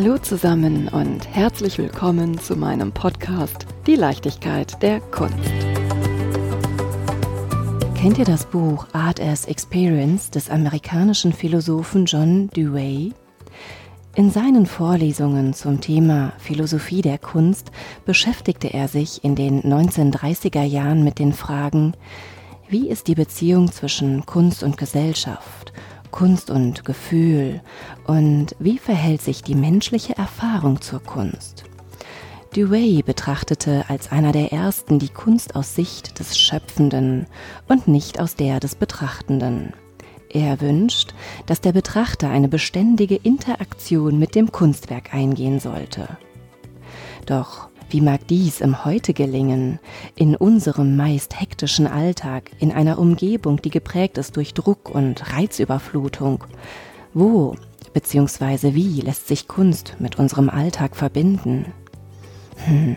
[0.00, 5.34] Hallo zusammen und herzlich willkommen zu meinem Podcast Die Leichtigkeit der Kunst.
[7.96, 13.12] Kennt ihr das Buch Art as Experience des amerikanischen Philosophen John Dewey?
[14.14, 17.72] In seinen Vorlesungen zum Thema Philosophie der Kunst
[18.04, 21.94] beschäftigte er sich in den 1930er Jahren mit den Fragen,
[22.68, 25.72] wie ist die Beziehung zwischen Kunst und Gesellschaft,
[26.10, 27.60] Kunst und Gefühl
[28.06, 31.64] und wie verhält sich die menschliche Erfahrung zur Kunst?
[32.56, 37.26] Dewey betrachtete als einer der ersten die Kunst aus Sicht des Schöpfenden
[37.68, 39.74] und nicht aus der des Betrachtenden.
[40.30, 41.14] Er wünscht,
[41.46, 46.18] dass der Betrachter eine beständige Interaktion mit dem Kunstwerk eingehen sollte.
[47.26, 49.78] Doch wie mag dies im Heute gelingen,
[50.14, 56.44] in unserem meist hektischen Alltag, in einer Umgebung, die geprägt ist durch Druck und Reizüberflutung?
[57.14, 57.56] Wo
[57.94, 58.74] bzw.
[58.74, 61.72] wie lässt sich Kunst mit unserem Alltag verbinden?
[62.66, 62.96] Hm.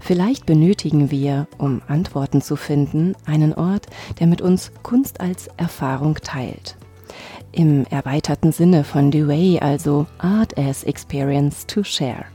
[0.00, 3.86] Vielleicht benötigen wir, um Antworten zu finden, einen Ort,
[4.18, 6.76] der mit uns Kunst als Erfahrung teilt.
[7.52, 12.26] Im erweiterten Sinne von Dewey also Art as Experience to Share.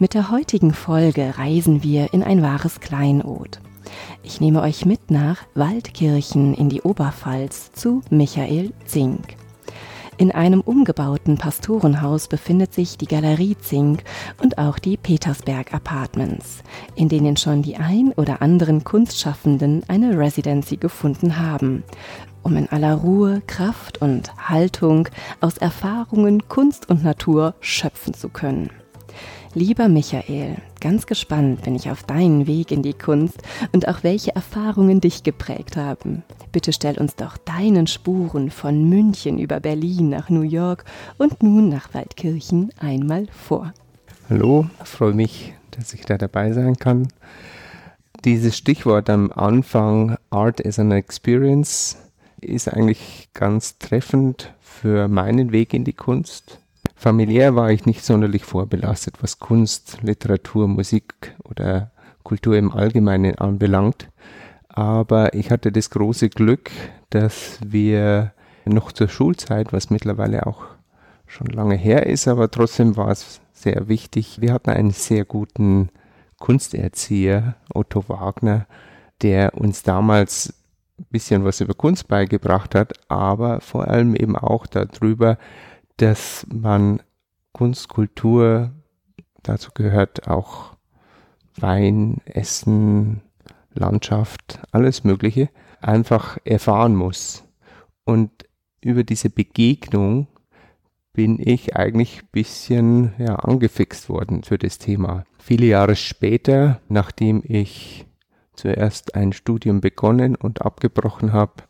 [0.00, 3.58] Mit der heutigen Folge reisen wir in ein wahres Kleinod.
[4.22, 9.34] Ich nehme euch mit nach Waldkirchen in die Oberpfalz zu Michael Zink.
[10.16, 14.04] In einem umgebauten Pastorenhaus befindet sich die Galerie Zink
[14.40, 16.62] und auch die Petersberg Apartments,
[16.94, 21.82] in denen schon die ein oder anderen Kunstschaffenden eine Residency gefunden haben,
[22.44, 25.08] um in aller Ruhe, Kraft und Haltung
[25.40, 28.70] aus Erfahrungen Kunst und Natur schöpfen zu können.
[29.54, 33.38] Lieber Michael, ganz gespannt bin ich auf deinen Weg in die Kunst
[33.72, 36.22] und auch welche Erfahrungen dich geprägt haben.
[36.52, 40.84] Bitte stell uns doch deinen Spuren von München über Berlin nach New York
[41.16, 43.72] und nun nach Waldkirchen einmal vor.
[44.28, 47.08] Hallo, freue mich, dass ich da dabei sein kann.
[48.26, 51.96] Dieses Stichwort am Anfang, Art is an Experience,
[52.42, 56.60] ist eigentlich ganz treffend für meinen Weg in die Kunst.
[56.98, 61.92] Familiär war ich nicht sonderlich vorbelastet, was Kunst, Literatur, Musik oder
[62.24, 64.10] Kultur im Allgemeinen anbelangt.
[64.68, 66.72] Aber ich hatte das große Glück,
[67.10, 68.32] dass wir
[68.64, 70.64] noch zur Schulzeit, was mittlerweile auch
[71.28, 74.40] schon lange her ist, aber trotzdem war es sehr wichtig.
[74.40, 75.90] Wir hatten einen sehr guten
[76.40, 78.66] Kunsterzieher, Otto Wagner,
[79.22, 80.52] der uns damals
[80.98, 85.38] ein bisschen was über Kunst beigebracht hat, aber vor allem eben auch darüber,
[85.98, 87.02] dass man
[87.52, 88.72] Kunst, Kultur,
[89.42, 90.76] dazu gehört auch
[91.56, 93.20] Wein, Essen,
[93.74, 95.50] Landschaft, alles Mögliche,
[95.80, 97.44] einfach erfahren muss.
[98.04, 98.30] Und
[98.80, 100.28] über diese Begegnung
[101.12, 105.24] bin ich eigentlich ein bisschen ja, angefixt worden für das Thema.
[105.40, 108.06] Viele Jahre später, nachdem ich
[108.54, 111.64] zuerst ein Studium begonnen und abgebrochen habe,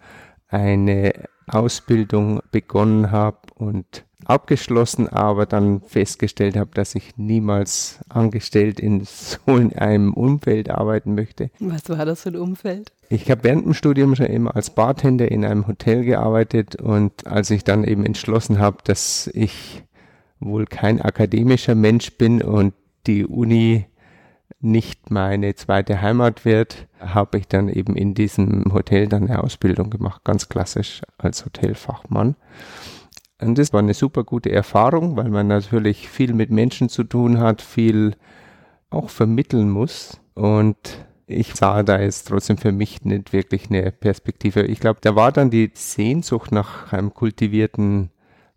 [0.48, 1.12] eine
[1.46, 9.38] Ausbildung begonnen habe und abgeschlossen, aber dann festgestellt habe, dass ich niemals angestellt in so
[9.76, 11.50] einem Umfeld arbeiten möchte.
[11.60, 12.92] Was war das für ein Umfeld?
[13.08, 17.50] Ich habe während dem Studium schon immer als Bartender in einem Hotel gearbeitet und als
[17.50, 19.84] ich dann eben entschlossen habe, dass ich
[20.40, 22.74] wohl kein akademischer Mensch bin und
[23.06, 23.86] die Uni
[24.60, 29.88] nicht meine zweite Heimat wird, habe ich dann eben in diesem Hotel dann eine Ausbildung
[29.90, 32.34] gemacht, ganz klassisch als Hotelfachmann.
[33.40, 37.38] Und das war eine super gute Erfahrung, weil man natürlich viel mit Menschen zu tun
[37.38, 38.16] hat, viel
[38.90, 40.20] auch vermitteln muss.
[40.34, 40.76] Und
[41.26, 44.62] ich sah da jetzt trotzdem für mich nicht wirklich eine Perspektive.
[44.62, 48.10] Ich glaube, da war dann die Sehnsucht nach einem kultivierten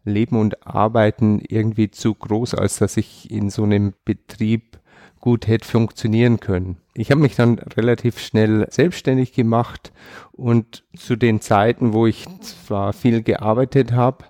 [0.04, 4.80] Leben und Arbeiten irgendwie zu groß, als dass ich in so einem Betrieb
[5.20, 6.78] gut hätte funktionieren können.
[6.96, 9.94] Ich habe mich dann relativ schnell selbstständig gemacht
[10.32, 14.26] und zu den Zeiten, wo ich zwar viel gearbeitet habe,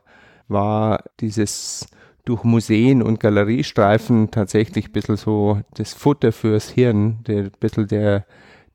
[0.52, 1.88] war dieses
[2.26, 8.26] durch Museen und Galeriestreifen tatsächlich ein bisschen so das Futter fürs Hirn, ein bisschen der,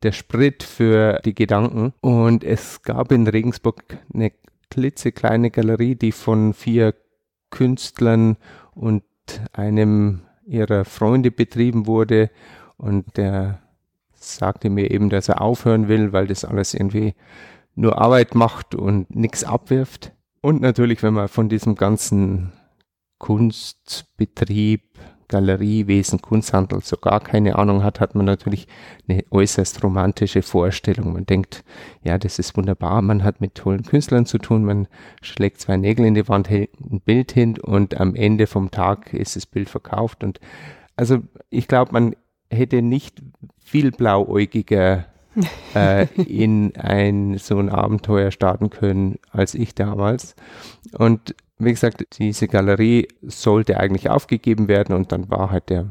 [0.03, 1.93] der Sprit für die Gedanken.
[2.01, 3.83] Und es gab in Regensburg
[4.13, 4.33] eine
[4.71, 6.95] klitzekleine Galerie, die von vier
[7.51, 8.37] Künstlern
[8.75, 9.05] und
[9.53, 12.31] einem ihrer Freunde betrieben wurde.
[12.77, 13.61] Und der
[14.15, 17.15] sagte mir eben, dass er aufhören will, weil das alles irgendwie
[17.75, 20.13] nur Arbeit macht und nichts abwirft.
[20.47, 22.53] Und natürlich, wenn man von diesem ganzen
[23.19, 24.83] Kunstbetrieb,
[25.27, 28.69] Galeriewesen, Kunsthandel so gar keine Ahnung hat, hat man natürlich
[29.09, 31.15] eine äußerst romantische Vorstellung.
[31.15, 31.65] Man denkt,
[32.05, 34.87] ja, das ist wunderbar, man hat mit tollen Künstlern zu tun, man
[35.21, 39.13] schlägt zwei Nägel in die Wand, hält ein Bild hin und am Ende vom Tag
[39.15, 40.23] ist das Bild verkauft.
[40.23, 40.39] Und
[40.95, 42.15] also ich glaube, man
[42.53, 43.21] hätte nicht
[43.59, 45.07] viel blauäugiger
[45.75, 50.35] äh, in ein so ein Abenteuer starten können als ich damals.
[50.97, 55.87] Und wie gesagt, diese Galerie sollte eigentlich aufgegeben werden und dann war halt der,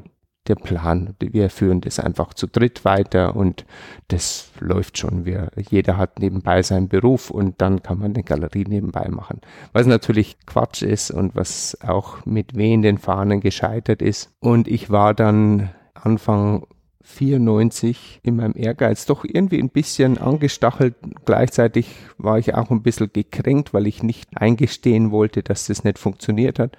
[0.47, 3.65] der Plan, wir führen das einfach zu dritt weiter und
[4.09, 5.25] das läuft schon.
[5.25, 9.41] Wir, jeder hat nebenbei seinen Beruf und dann kann man eine Galerie nebenbei machen.
[9.73, 14.31] Was natürlich Quatsch ist und was auch mit wehenden Fahnen gescheitert ist.
[14.39, 16.67] Und ich war dann Anfang
[17.05, 20.95] 94 in meinem Ehrgeiz doch irgendwie ein bisschen angestachelt.
[21.25, 21.87] Gleichzeitig
[22.17, 26.57] war ich auch ein bisschen gekränkt, weil ich nicht eingestehen wollte, dass das nicht funktioniert
[26.57, 26.77] hat.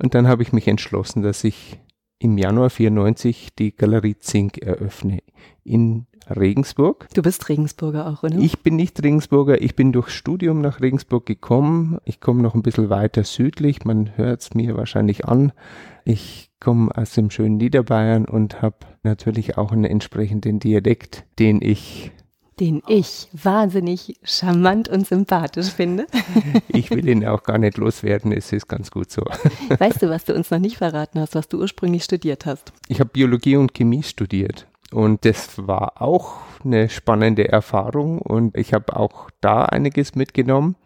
[0.00, 1.80] Und dann habe ich mich entschlossen, dass ich
[2.20, 5.22] im Januar 94 die Galerie Zink eröffne
[5.64, 7.08] in Regensburg.
[7.14, 8.38] Du bist Regensburger auch, oder?
[8.38, 11.98] Ich bin nicht Regensburger, ich bin durch Studium nach Regensburg gekommen.
[12.04, 15.52] Ich komme noch ein bisschen weiter südlich, man hört es mir wahrscheinlich an.
[16.04, 22.12] Ich komme aus dem schönen Niederbayern und habe natürlich auch einen entsprechenden Dialekt, den ich
[22.60, 26.06] den ich wahnsinnig charmant und sympathisch finde.
[26.68, 29.22] Ich will ihn auch gar nicht loswerden, es ist ganz gut so.
[29.78, 32.72] Weißt du, was du uns noch nicht verraten hast, was du ursprünglich studiert hast?
[32.88, 38.72] Ich habe Biologie und Chemie studiert und das war auch eine spannende Erfahrung und ich
[38.72, 40.76] habe auch da einiges mitgenommen.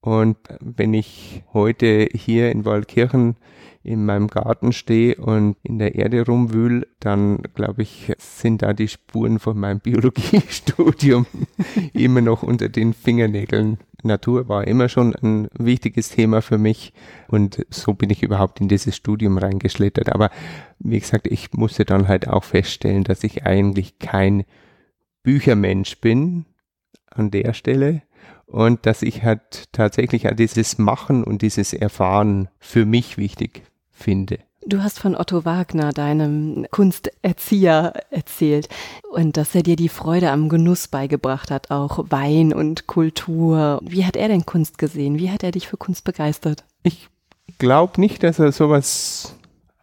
[0.00, 3.36] Und wenn ich heute hier in Waldkirchen
[3.82, 8.88] in meinem Garten stehe und in der Erde rumwühl, dann glaube ich, sind da die
[8.88, 11.26] Spuren von meinem Biologiestudium
[11.94, 13.78] immer noch unter den Fingernägeln.
[14.02, 16.92] Natur war immer schon ein wichtiges Thema für mich
[17.28, 20.10] und so bin ich überhaupt in dieses Studium reingeschlittert.
[20.10, 20.30] Aber
[20.78, 24.44] wie gesagt, ich musste dann halt auch feststellen, dass ich eigentlich kein
[25.22, 26.46] Büchermensch bin
[27.10, 28.02] an der Stelle
[28.46, 33.69] und dass ich halt tatsächlich dieses Machen und dieses Erfahren für mich wichtig
[34.02, 34.38] finde.
[34.66, 38.68] Du hast von Otto Wagner, deinem Kunsterzieher, erzählt
[39.10, 43.80] und dass er dir die Freude am Genuss beigebracht hat, auch Wein und Kultur.
[43.82, 45.18] Wie hat er denn Kunst gesehen?
[45.18, 46.64] Wie hat er dich für Kunst begeistert?
[46.82, 47.08] Ich
[47.58, 49.34] glaube nicht, dass er sowas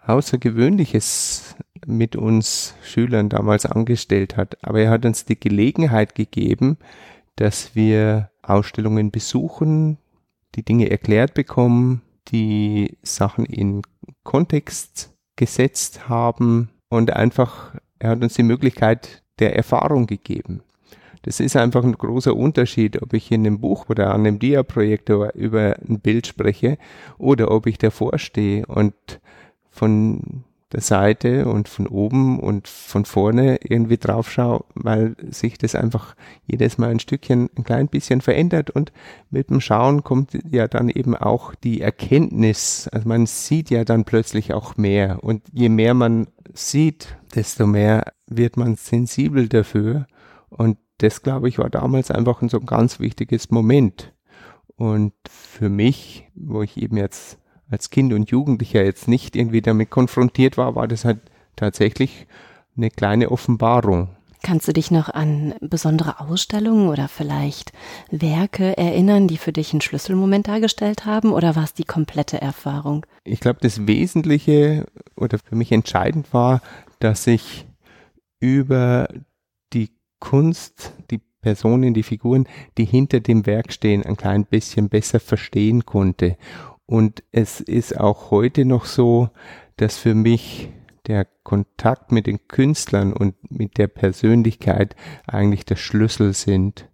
[0.06, 1.56] Außergewöhnliches
[1.86, 6.78] mit uns Schülern damals angestellt hat, aber er hat uns die Gelegenheit gegeben,
[7.36, 9.98] dass wir Ausstellungen besuchen,
[10.56, 13.81] die Dinge erklärt bekommen, die Sachen in
[14.24, 20.62] Kontext gesetzt haben und einfach, er hat uns die Möglichkeit der Erfahrung gegeben.
[21.24, 25.33] Das ist einfach ein großer Unterschied, ob ich in einem Buch oder an einem Dia-Projektor
[25.33, 26.77] über ein Bild spreche
[27.18, 28.94] oder ob ich davor stehe und
[29.69, 30.44] von
[30.74, 36.16] der Seite und von oben und von vorne irgendwie drauf schaue, weil sich das einfach
[36.46, 38.69] jedes Mal ein Stückchen, ein klein bisschen verändert.
[38.69, 38.92] Und
[39.30, 44.04] mit dem Schauen kommt ja dann eben auch die Erkenntnis, also man sieht ja dann
[44.04, 45.24] plötzlich auch mehr.
[45.24, 50.08] Und je mehr man sieht, desto mehr wird man sensibel dafür.
[50.50, 54.13] Und das glaube ich war damals einfach ein so ganz wichtiges Moment.
[54.75, 59.90] Und für mich, wo ich eben jetzt als Kind und Jugendlicher jetzt nicht irgendwie damit
[59.90, 61.19] konfrontiert war, war das halt
[61.56, 62.28] tatsächlich
[62.75, 64.10] eine kleine Offenbarung.
[64.44, 67.74] Kannst du dich noch an besondere Ausstellungen oder vielleicht
[68.12, 73.06] Werke erinnern, die für dich einen Schlüsselmoment dargestellt haben oder war es die komplette Erfahrung?
[73.24, 76.62] Ich glaube, das Wesentliche oder für mich entscheidend war,
[77.00, 77.65] dass ich
[78.39, 79.10] über
[79.74, 79.89] die
[80.20, 85.86] Kunst, die Personen, die Figuren, die hinter dem Werk stehen, ein klein bisschen besser verstehen
[85.86, 86.38] konnte
[86.88, 89.29] und es ist auch heute noch so,
[89.75, 90.70] dass für mich
[91.06, 94.96] der Kontakt mit den Künstlern und mit der Persönlichkeit
[95.27, 96.89] eigentlich der Schlüssel sind.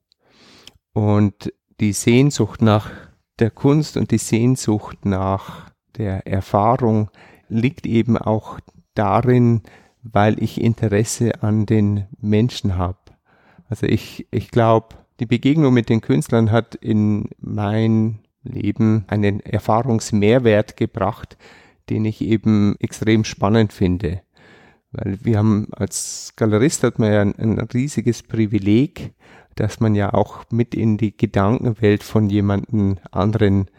[0.93, 2.91] Und die Sehnsucht nach
[3.39, 7.09] der Kunst und die Sehnsucht nach der Erfahrung
[7.47, 8.59] liegt eben auch
[8.95, 9.61] darin,
[10.01, 12.97] weil ich Interesse an den Menschen habe.
[13.69, 20.77] Also ich, ich glaube, die Begegnung mit den Künstlern hat in mein Leben einen Erfahrungsmehrwert
[20.77, 21.37] gebracht,
[21.89, 24.21] den ich eben extrem spannend finde.
[24.91, 29.13] Weil wir haben als Galerist hat man ja ein, ein riesiges Privileg,
[29.55, 33.69] dass man ja auch mit in die Gedankenwelt von jemandem anderen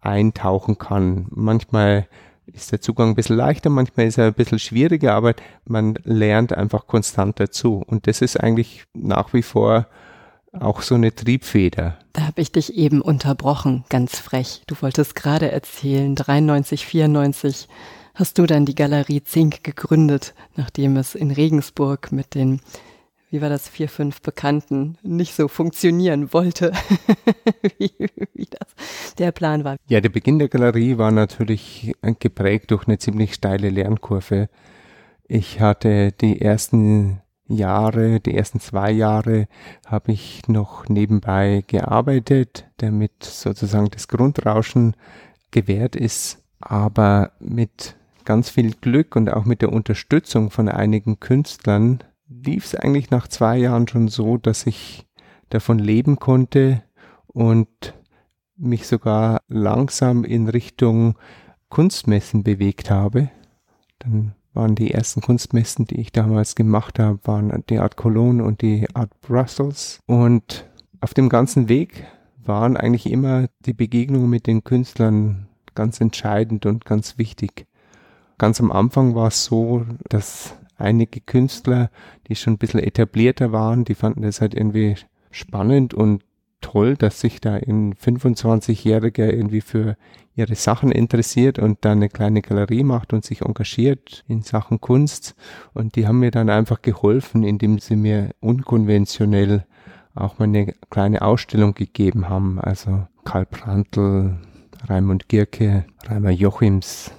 [0.00, 1.26] eintauchen kann.
[1.30, 2.08] Manchmal
[2.46, 6.52] ist der Zugang ein bisschen leichter, manchmal ist er ein bisschen schwieriger, aber man lernt
[6.52, 7.82] einfach konstant dazu.
[7.86, 9.86] Und das ist eigentlich nach wie vor
[10.52, 11.98] auch so eine Triebfeder.
[12.12, 14.62] Da habe ich dich eben unterbrochen, ganz frech.
[14.66, 17.68] Du wolltest gerade erzählen, 93, 94
[18.14, 22.60] hast du dann die Galerie Zink gegründet, nachdem es in Regensburg mit den
[23.32, 26.70] wie war das, vier, fünf Bekannten nicht so funktionieren wollte,
[27.78, 27.90] wie,
[28.34, 29.76] wie das der Plan war.
[29.88, 34.50] Ja, der Beginn der Galerie war natürlich geprägt durch eine ziemlich steile Lernkurve.
[35.26, 37.21] Ich hatte die ersten
[37.52, 39.46] Jahre, die ersten zwei Jahre
[39.86, 44.96] habe ich noch nebenbei gearbeitet, damit sozusagen das Grundrauschen
[45.50, 52.02] gewährt ist, aber mit ganz viel Glück und auch mit der Unterstützung von einigen Künstlern
[52.28, 55.06] lief es eigentlich nach zwei Jahren schon so, dass ich
[55.50, 56.82] davon leben konnte
[57.26, 57.94] und
[58.56, 61.18] mich sogar langsam in Richtung
[61.68, 63.30] Kunstmessen bewegt habe.
[63.98, 68.62] Dann waren die ersten Kunstmessen, die ich damals gemacht habe, waren die Art Cologne und
[68.62, 70.00] die Art Brussels.
[70.06, 70.68] Und
[71.00, 72.04] auf dem ganzen Weg
[72.44, 77.66] waren eigentlich immer die Begegnungen mit den Künstlern ganz entscheidend und ganz wichtig.
[78.38, 81.90] Ganz am Anfang war es so, dass einige Künstler,
[82.28, 84.96] die schon ein bisschen etablierter waren, die fanden das halt irgendwie
[85.30, 86.22] spannend und
[86.62, 89.96] toll, dass sich da ein 25-Jähriger irgendwie für
[90.34, 95.34] ihre Sachen interessiert und dann eine kleine Galerie macht und sich engagiert in Sachen Kunst.
[95.74, 99.66] Und die haben mir dann einfach geholfen, indem sie mir unkonventionell
[100.14, 102.58] auch mal eine kleine Ausstellung gegeben haben.
[102.58, 104.38] Also Karl Prantl,
[104.88, 107.10] Raimund Gierke, Reimer Jochims.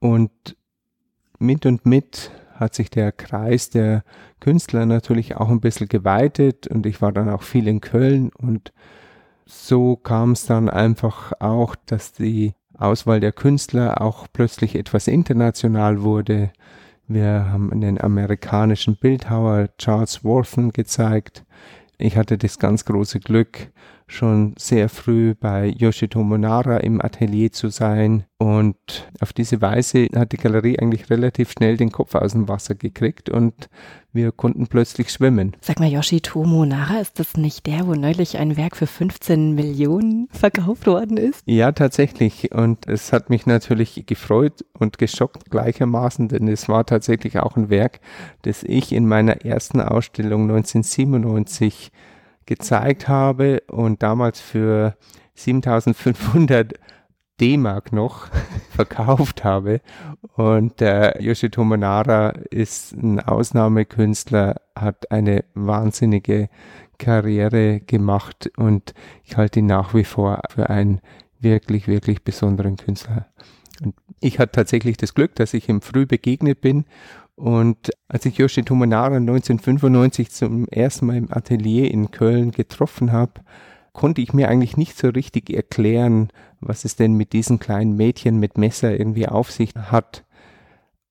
[0.00, 0.30] Und
[1.38, 4.02] mit und mit hat sich der Kreis der
[4.40, 8.72] Künstler natürlich auch ein bisschen geweitet und ich war dann auch viel in Köln und
[9.46, 16.02] so kam es dann einfach auch, dass die Auswahl der Künstler auch plötzlich etwas international
[16.02, 16.50] wurde.
[17.06, 21.44] Wir haben einen amerikanischen Bildhauer Charles Worthen gezeigt.
[21.96, 23.72] Ich hatte das ganz große Glück,
[24.08, 28.24] schon sehr früh bei Yoshitomo Nara im Atelier zu sein.
[28.38, 32.74] Und auf diese Weise hat die Galerie eigentlich relativ schnell den Kopf aus dem Wasser
[32.74, 33.68] gekriegt und
[34.12, 35.54] wir konnten plötzlich schwimmen.
[35.60, 40.28] Sag mal, Yoshitomo Nara, ist das nicht der, wo neulich ein Werk für 15 Millionen
[40.30, 41.42] verkauft worden ist?
[41.46, 42.52] Ja, tatsächlich.
[42.52, 47.68] Und es hat mich natürlich gefreut und geschockt gleichermaßen, denn es war tatsächlich auch ein
[47.68, 48.00] Werk,
[48.42, 51.92] das ich in meiner ersten Ausstellung 1997
[52.48, 54.96] gezeigt habe und damals für
[55.34, 56.72] 7500
[57.40, 58.28] D-Mark noch
[58.70, 59.80] verkauft habe.
[60.34, 66.48] Und äh, Yoshitomo Nara ist ein Ausnahmekünstler, hat eine wahnsinnige
[66.96, 71.00] Karriere gemacht und ich halte ihn nach wie vor für einen
[71.38, 73.26] wirklich, wirklich besonderen Künstler.
[73.84, 76.86] Und ich hatte tatsächlich das Glück, dass ich ihm früh begegnet bin
[77.38, 83.34] und als ich Yoshi Tomonara 1995 zum ersten Mal im Atelier in Köln getroffen habe,
[83.92, 86.30] konnte ich mir eigentlich nicht so richtig erklären,
[86.60, 90.24] was es denn mit diesen kleinen Mädchen mit Messer irgendwie auf sich hat.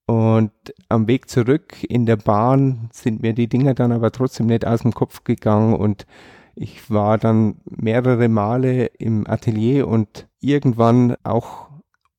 [0.05, 0.51] Und
[0.89, 4.81] am Weg zurück in der Bahn sind mir die Dinger dann aber trotzdem nicht aus
[4.81, 6.05] dem Kopf gegangen und
[6.55, 11.69] ich war dann mehrere Male im Atelier und irgendwann auch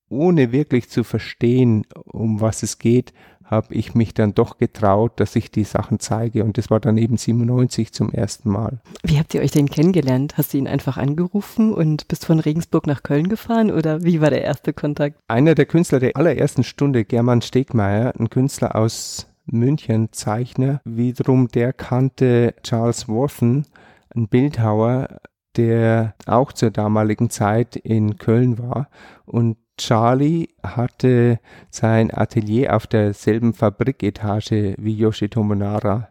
[0.08, 3.12] ohne wirklich zu verstehen, um was es geht,
[3.50, 6.44] habe ich mich dann doch getraut, dass ich die Sachen zeige.
[6.44, 8.80] Und das war dann eben 97 zum ersten Mal.
[9.02, 10.36] Wie habt ihr euch denn kennengelernt?
[10.36, 14.30] Hast du ihn einfach angerufen und bist von Regensburg nach Köln gefahren oder wie war
[14.30, 15.18] der erste Kontakt?
[15.28, 21.72] Einer der Künstler der allerersten Stunde, German Stegmeier, ein Künstler aus München, Zeichner, wiederum der
[21.72, 23.66] kannte Charles Worthen,
[24.14, 25.20] ein Bildhauer,
[25.56, 28.88] der auch zur damaligen Zeit in Köln war
[29.24, 36.08] und Charlie hatte sein Atelier auf derselben Fabriketage wie Yoshitomo Nara.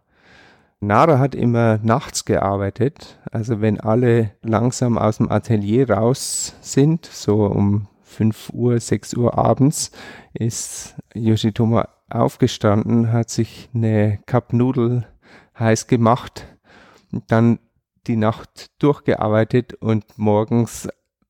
[0.79, 7.45] Nara hat immer nachts gearbeitet, also wenn alle langsam aus dem Atelier raus sind, so
[7.45, 9.91] um 5 Uhr, 6 Uhr abends,
[10.33, 15.05] ist Yoshitomo aufgestanden, hat sich eine Cup Nudel
[15.59, 16.45] heiß gemacht,
[17.27, 17.59] dann
[18.07, 20.87] die Nacht durchgearbeitet und morgens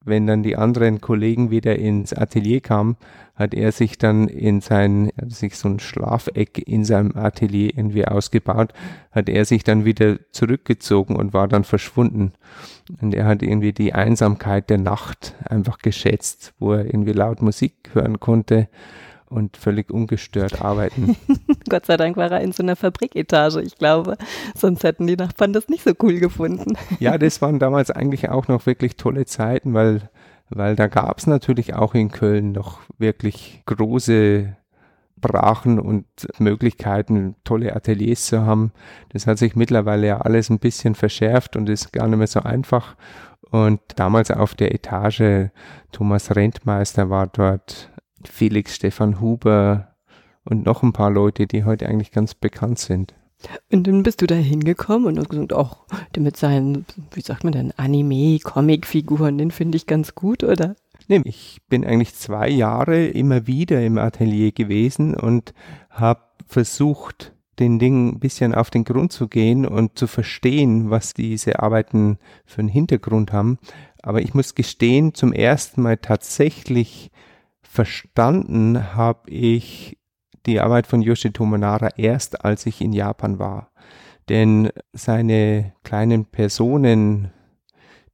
[0.08, 2.98] wenn dann die anderen Kollegen wieder ins Atelier kamen,
[3.36, 8.74] hat er sich dann in sein, sich so ein Schlafeck in seinem Atelier irgendwie ausgebaut,
[9.12, 12.34] hat er sich dann wieder zurückgezogen und war dann verschwunden.
[13.00, 17.92] Und er hat irgendwie die Einsamkeit der Nacht einfach geschätzt, wo er irgendwie laut Musik
[17.94, 18.70] hören konnte
[19.30, 21.16] und völlig ungestört arbeiten.
[21.70, 24.18] Gott sei Dank war er in so einer Fabriketage, ich glaube.
[24.56, 26.78] Sonst hätten die Nachbarn das nicht so cool gefunden.
[27.00, 30.10] ja, das waren damals eigentlich auch noch wirklich tolle Zeiten, weil,
[30.50, 34.56] weil da gab es natürlich auch in Köln noch wirklich große
[35.20, 36.06] Brachen und
[36.38, 38.72] Möglichkeiten, tolle Ateliers zu haben.
[39.10, 42.42] Das hat sich mittlerweile ja alles ein bisschen verschärft und ist gar nicht mehr so
[42.42, 42.96] einfach.
[43.50, 45.50] Und damals auf der Etage,
[45.92, 47.90] Thomas Rentmeister war dort
[48.30, 49.96] Felix Stefan Huber
[50.44, 53.14] und noch ein paar Leute, die heute eigentlich ganz bekannt sind.
[53.72, 55.86] Und dann bist du da hingekommen und hast gesagt, auch
[56.18, 60.76] mit seinen, wie sagt man denn, Anime, Comic-Figuren, den finde ich ganz gut, oder?
[61.08, 65.54] Nee, ich bin eigentlich zwei Jahre immer wieder im Atelier gewesen und
[65.92, 71.14] habe versucht, den Dingen ein bisschen auf den Grund zu gehen und zu verstehen, was
[71.14, 73.58] diese Arbeiten für einen Hintergrund haben.
[74.02, 77.12] Aber ich muss gestehen, zum ersten Mal tatsächlich
[77.78, 80.00] verstanden habe ich
[80.48, 83.70] die Arbeit von Yoshito Monara erst, als ich in Japan war.
[84.30, 87.32] Denn seine kleinen Personen,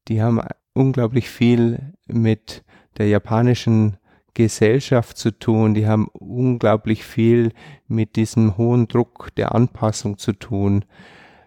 [0.10, 0.41] die haben
[0.74, 2.65] unglaublich viel mit
[2.98, 3.96] der japanischen
[4.34, 7.53] Gesellschaft zu tun, die haben unglaublich viel
[7.88, 10.84] mit diesem hohen Druck der Anpassung zu tun.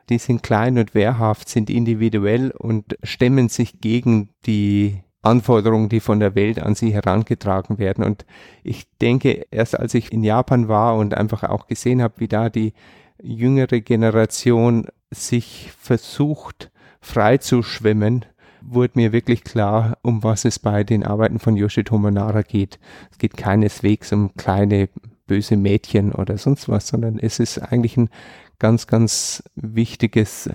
[0.08, 6.20] Die sind klein und wehrhaft, sind individuell und stemmen sich gegen die Anforderungen, die von
[6.20, 8.04] der Welt an sie herangetragen werden.
[8.04, 8.24] Und
[8.62, 12.48] ich denke, erst als ich in Japan war und einfach auch gesehen habe, wie da
[12.48, 12.72] die
[13.20, 18.24] jüngere Generation sich versucht, frei zu schwimmen,
[18.62, 22.78] wurde mir wirklich klar, um was es bei den Arbeiten von Yoshitomo Nara geht.
[23.10, 24.88] Es geht keineswegs um kleine
[25.26, 28.10] böse Mädchen oder sonst was, sondern es ist eigentlich ein
[28.58, 30.50] ganz, ganz wichtiges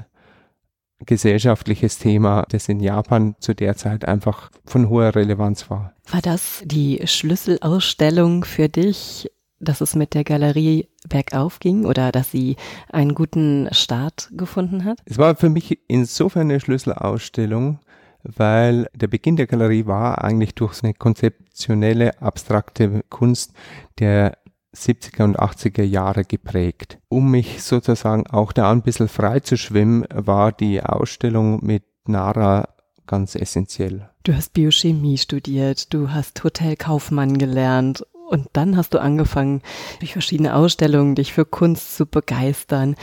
[1.05, 5.93] gesellschaftliches Thema, das in Japan zu der Zeit einfach von hoher Relevanz war.
[6.09, 9.29] War das die Schlüsselausstellung für dich,
[9.59, 12.55] dass es mit der Galerie bergauf ging oder dass sie
[12.91, 14.99] einen guten Start gefunden hat?
[15.05, 17.79] Es war für mich insofern eine Schlüsselausstellung,
[18.23, 23.53] weil der Beginn der Galerie war eigentlich durch eine konzeptionelle, abstrakte Kunst
[23.99, 24.37] der
[24.75, 26.99] 70er und 80er Jahre geprägt.
[27.09, 32.69] Um mich sozusagen auch da ein bisschen frei zu schwimmen, war die Ausstellung mit Nara
[33.05, 34.09] ganz essentiell.
[34.23, 39.61] Du hast Biochemie studiert, du hast Hotelkaufmann gelernt und dann hast du angefangen,
[39.99, 42.95] durch verschiedene Ausstellungen dich für Kunst zu begeistern.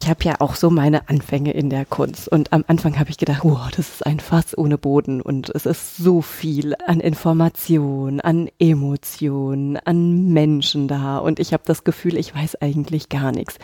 [0.00, 2.28] Ich habe ja auch so meine Anfänge in der Kunst.
[2.28, 5.20] Und am Anfang habe ich gedacht, wow, das ist ein Fass ohne Boden.
[5.20, 11.18] Und es ist so viel an Information, an Emotionen, an Menschen da.
[11.18, 13.58] Und ich habe das Gefühl, ich weiß eigentlich gar nichts.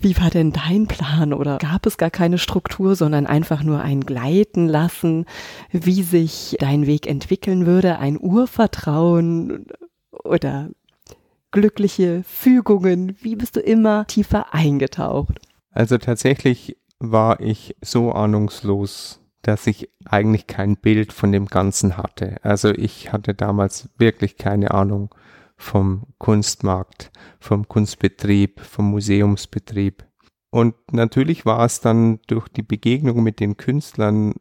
[0.00, 4.02] Wie war denn dein Plan oder gab es gar keine Struktur, sondern einfach nur ein
[4.02, 5.26] Gleiten lassen,
[5.72, 9.66] wie sich dein Weg entwickeln würde, ein Urvertrauen?
[10.28, 10.70] Oder
[11.50, 13.16] glückliche Fügungen?
[13.20, 15.40] Wie bist du immer tiefer eingetaucht?
[15.70, 22.36] Also tatsächlich war ich so ahnungslos, dass ich eigentlich kein Bild von dem Ganzen hatte.
[22.42, 25.14] Also ich hatte damals wirklich keine Ahnung
[25.56, 27.10] vom Kunstmarkt,
[27.40, 30.04] vom Kunstbetrieb, vom Museumsbetrieb.
[30.50, 34.34] Und natürlich war es dann durch die Begegnung mit den Künstlern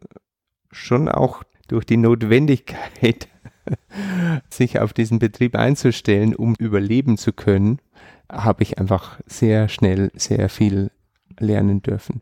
[0.71, 3.27] schon auch durch die Notwendigkeit,
[4.49, 7.79] sich auf diesen Betrieb einzustellen, um überleben zu können,
[8.31, 10.91] habe ich einfach sehr schnell sehr viel
[11.39, 12.21] lernen dürfen.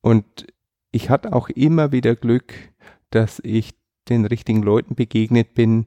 [0.00, 0.46] Und
[0.90, 2.52] ich hatte auch immer wieder Glück,
[3.10, 3.74] dass ich
[4.08, 5.86] den richtigen Leuten begegnet bin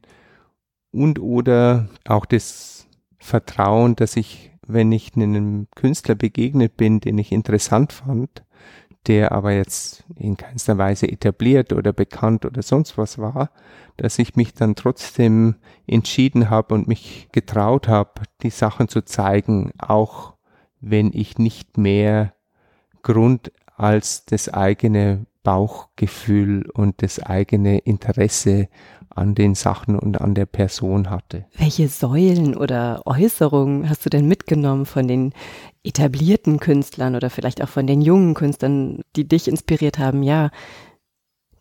[0.92, 2.88] und oder auch das
[3.20, 8.44] Vertrauen, dass ich, wenn ich einem Künstler begegnet bin, den ich interessant fand,
[9.08, 13.52] der aber jetzt in keinster Weise etabliert oder bekannt oder sonst was war,
[13.98, 15.56] dass ich mich dann trotzdem
[15.88, 20.34] entschieden habe und mich getraut habe, die Sachen zu zeigen, auch
[20.82, 22.34] wenn ich nicht mehr
[23.02, 28.68] Grund als das eigene Bauchgefühl und das eigene Interesse
[29.10, 31.46] an den Sachen und an der Person hatte.
[31.58, 35.34] Welche Säulen oder Äußerungen hast du denn mitgenommen von den
[35.84, 40.24] etablierten Künstlern oder vielleicht auch von den jungen Künstlern, die dich inspiriert haben?
[40.24, 40.50] Ja,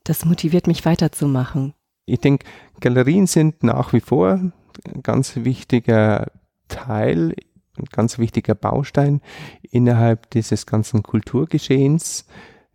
[0.02, 1.74] das motiviert mich weiterzumachen.
[2.06, 2.46] Ich denke,
[2.80, 6.32] Galerien sind nach wie vor ein ganz wichtiger
[6.68, 7.34] Teil,
[7.78, 9.20] ein ganz wichtiger Baustein
[9.62, 12.26] innerhalb dieses ganzen Kulturgeschehens.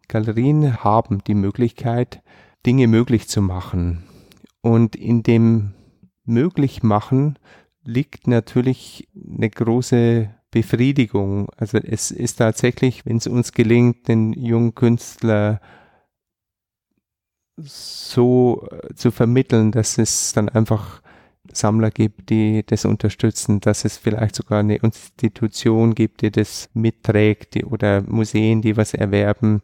[0.09, 2.21] Galerien haben die Möglichkeit,
[2.65, 4.03] Dinge möglich zu machen.
[4.61, 5.73] Und in dem
[6.25, 7.39] Möglichmachen
[7.83, 11.49] liegt natürlich eine große Befriedigung.
[11.55, 15.61] Also es ist tatsächlich, wenn es uns gelingt, den jungen Künstler
[17.57, 21.01] so äh, zu vermitteln, dass es dann einfach
[21.53, 27.55] Sammler gibt, die das unterstützen, dass es vielleicht sogar eine Institution gibt, die das mitträgt
[27.55, 29.61] die, oder Museen, die was erwerben.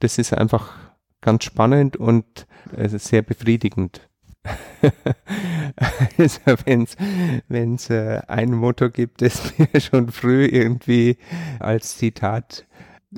[0.00, 0.76] Das ist einfach
[1.20, 4.08] ganz spannend und äh, sehr befriedigend.
[6.18, 11.16] also wenn es äh, ein Motto gibt, das mir schon früh irgendwie
[11.60, 12.66] als Zitat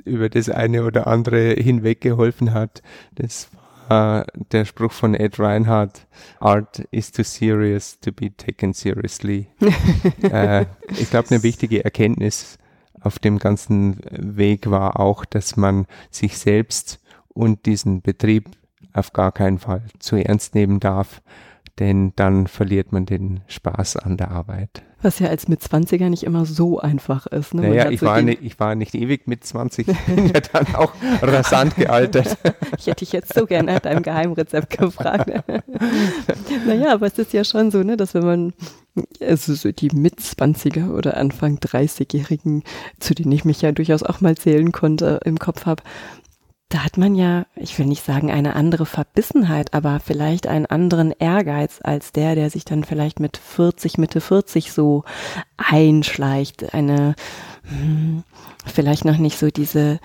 [0.05, 2.81] über das eine oder andere hinweggeholfen hat,
[3.15, 3.49] das
[3.89, 6.07] war der Spruch von Ed Reinhardt,
[6.39, 9.47] Art is too serious to be taken seriously.
[10.21, 12.57] äh, ich glaube, eine wichtige Erkenntnis
[13.01, 18.49] auf dem ganzen Weg war auch, dass man sich selbst und diesen Betrieb
[18.93, 21.21] auf gar keinen Fall zu ernst nehmen darf,
[21.79, 24.83] denn dann verliert man den Spaß an der Arbeit.
[25.01, 27.53] Was ja als Mitzwanziger nicht immer so einfach ist.
[27.53, 27.69] Ne?
[27.69, 31.75] Naja, ich war, nicht, ich war nicht ewig mit 20, bin ja dann auch rasant
[31.75, 32.37] gealtert.
[32.77, 35.29] ich hätte dich jetzt so gerne nach deinem Geheimrezept gefragt.
[36.67, 38.53] naja, aber es ist ja schon so, ne, dass wenn man,
[39.21, 42.63] also so die Mitzwanziger oder Anfang 30-Jährigen,
[42.99, 45.83] zu denen ich mich ja durchaus auch mal zählen konnte, im Kopf habe,
[46.69, 51.11] da hat man ja, ich will nicht sagen eine andere Verbissenheit, aber vielleicht einen anderen
[51.11, 55.05] Ehrgeiz als der, der sich dann vielleicht mit 40, Mitte 40 so
[55.55, 56.73] einschleicht.
[56.73, 57.15] Eine,
[57.63, 58.23] hm,
[58.65, 59.99] vielleicht noch nicht so diese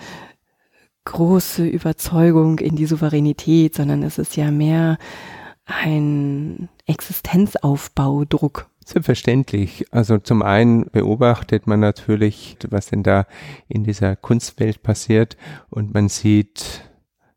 [1.03, 4.97] große Überzeugung in die Souveränität, sondern es ist ja mehr
[5.65, 8.69] ein Existenzaufbaudruck.
[8.85, 9.85] Selbstverständlich.
[9.91, 13.25] Also zum einen beobachtet man natürlich, was denn da
[13.67, 15.37] in dieser Kunstwelt passiert
[15.69, 16.81] und man sieht,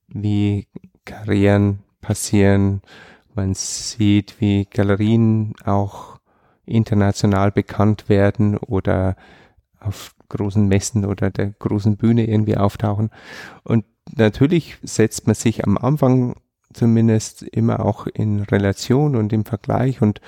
[0.08, 0.66] wie
[1.04, 2.82] Karrieren passieren.
[3.34, 6.18] Man sieht, wie Galerien auch
[6.64, 9.16] international bekannt werden oder
[9.78, 13.10] auf großen Messen oder der großen Bühne irgendwie auftauchen.
[13.62, 16.34] Und natürlich setzt man sich am Anfang
[16.72, 20.20] zumindest immer auch in Relation und im Vergleich und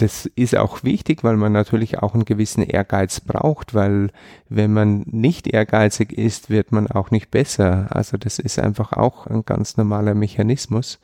[0.00, 4.10] das ist auch wichtig, weil man natürlich auch einen gewissen Ehrgeiz braucht, weil
[4.48, 7.88] wenn man nicht ehrgeizig ist, wird man auch nicht besser.
[7.90, 11.00] Also das ist einfach auch ein ganz normaler Mechanismus.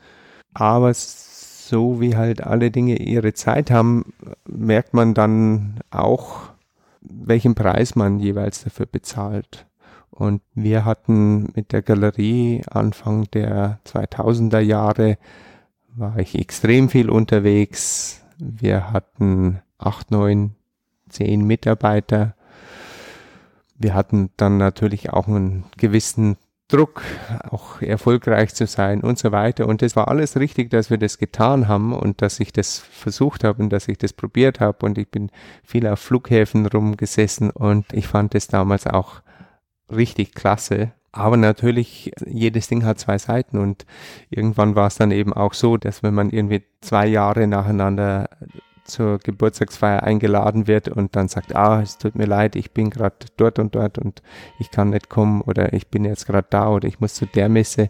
[0.53, 4.13] Aber so wie halt alle Dinge ihre Zeit haben,
[4.47, 6.49] merkt man dann auch,
[7.01, 9.65] welchen Preis man jeweils dafür bezahlt.
[10.09, 15.17] Und wir hatten mit der Galerie Anfang der 2000er Jahre
[15.97, 20.55] war ich extrem viel unterwegs, wir hatten acht, neun,
[21.09, 22.35] zehn Mitarbeiter.
[23.77, 27.03] Wir hatten dann natürlich auch einen gewissen Druck,
[27.51, 29.67] auch erfolgreich zu sein und so weiter.
[29.67, 33.43] Und es war alles richtig, dass wir das getan haben und dass ich das versucht
[33.43, 34.85] habe und dass ich das probiert habe.
[34.85, 35.29] Und ich bin
[35.63, 39.21] viel auf Flughäfen rumgesessen und ich fand es damals auch
[39.89, 40.91] richtig klasse.
[41.15, 43.85] Aber natürlich, jedes Ding hat zwei Seiten und
[44.29, 48.27] irgendwann war es dann eben auch so, dass wenn man irgendwie zwei Jahre nacheinander
[48.83, 53.15] zur Geburtstagsfeier eingeladen wird und dann sagt, ah, es tut mir leid, ich bin gerade
[53.37, 54.21] dort und dort und
[54.59, 57.47] ich kann nicht kommen oder ich bin jetzt gerade da oder ich muss zu der
[57.47, 57.89] Messe.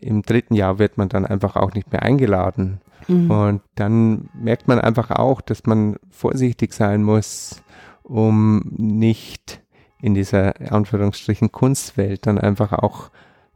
[0.00, 2.80] Im dritten Jahr wird man dann einfach auch nicht mehr eingeladen.
[3.06, 3.30] Mhm.
[3.30, 7.62] Und dann merkt man einfach auch, dass man vorsichtig sein muss,
[8.02, 9.62] um nicht
[10.00, 13.10] in dieser Anführungsstrichen Kunstwelt dann einfach auch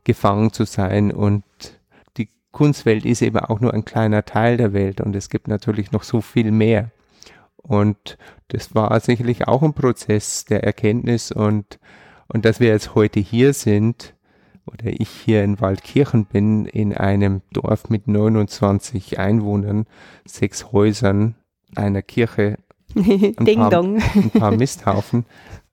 [0.04, 1.12] gefangen zu sein.
[1.12, 1.44] Und
[2.16, 5.92] die Kunstwelt ist eben auch nur ein kleiner Teil der Welt und es gibt natürlich
[5.92, 6.90] noch so viel mehr.
[7.56, 8.16] Und
[8.48, 11.78] das war sicherlich auch ein Prozess der Erkenntnis und,
[12.26, 14.14] und dass wir jetzt heute hier sind
[14.66, 19.86] oder ich hier in Waldkirchen bin, in einem Dorf mit 29 Einwohnern,
[20.24, 21.34] sechs Häusern,
[21.74, 22.56] einer Kirche,
[22.94, 25.26] ein, paar, ein paar Misthaufen,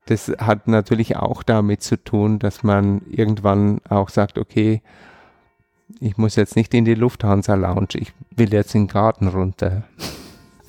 [0.08, 4.82] das hat natürlich auch damit zu tun, dass man irgendwann auch sagt, okay,
[6.00, 9.84] ich muss jetzt nicht in die Lufthansa Lounge, ich will jetzt in den Garten runter.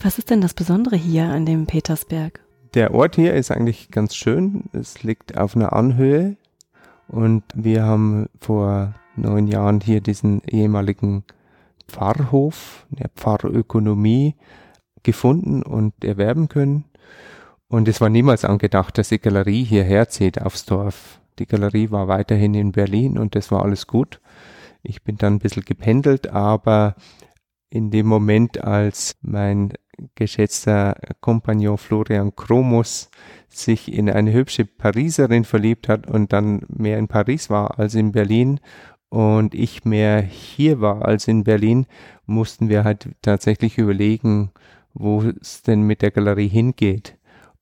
[0.00, 2.40] Was ist denn das Besondere hier an dem Petersberg?
[2.74, 4.64] Der Ort hier ist eigentlich ganz schön.
[4.72, 6.36] Es liegt auf einer Anhöhe
[7.08, 11.24] und wir haben vor neun Jahren hier diesen ehemaligen
[11.88, 14.34] Pfarrhof, der Pfarrökonomie
[15.02, 16.84] gefunden und erwerben können.
[17.68, 21.20] Und es war niemals angedacht, dass die Galerie hierher zieht aufs Dorf.
[21.38, 24.20] Die Galerie war weiterhin in Berlin und das war alles gut.
[24.82, 26.94] Ich bin dann ein bisschen gependelt, aber
[27.70, 29.74] in dem Moment, als mein
[30.14, 33.10] geschätzter Kompagnon Florian Kromus
[33.48, 38.12] sich in eine hübsche Pariserin verliebt hat und dann mehr in Paris war als in
[38.12, 38.60] Berlin
[39.08, 41.86] und ich mehr hier war als in Berlin,
[42.26, 44.52] mussten wir halt tatsächlich überlegen,
[44.94, 47.17] wo es denn mit der Galerie hingeht.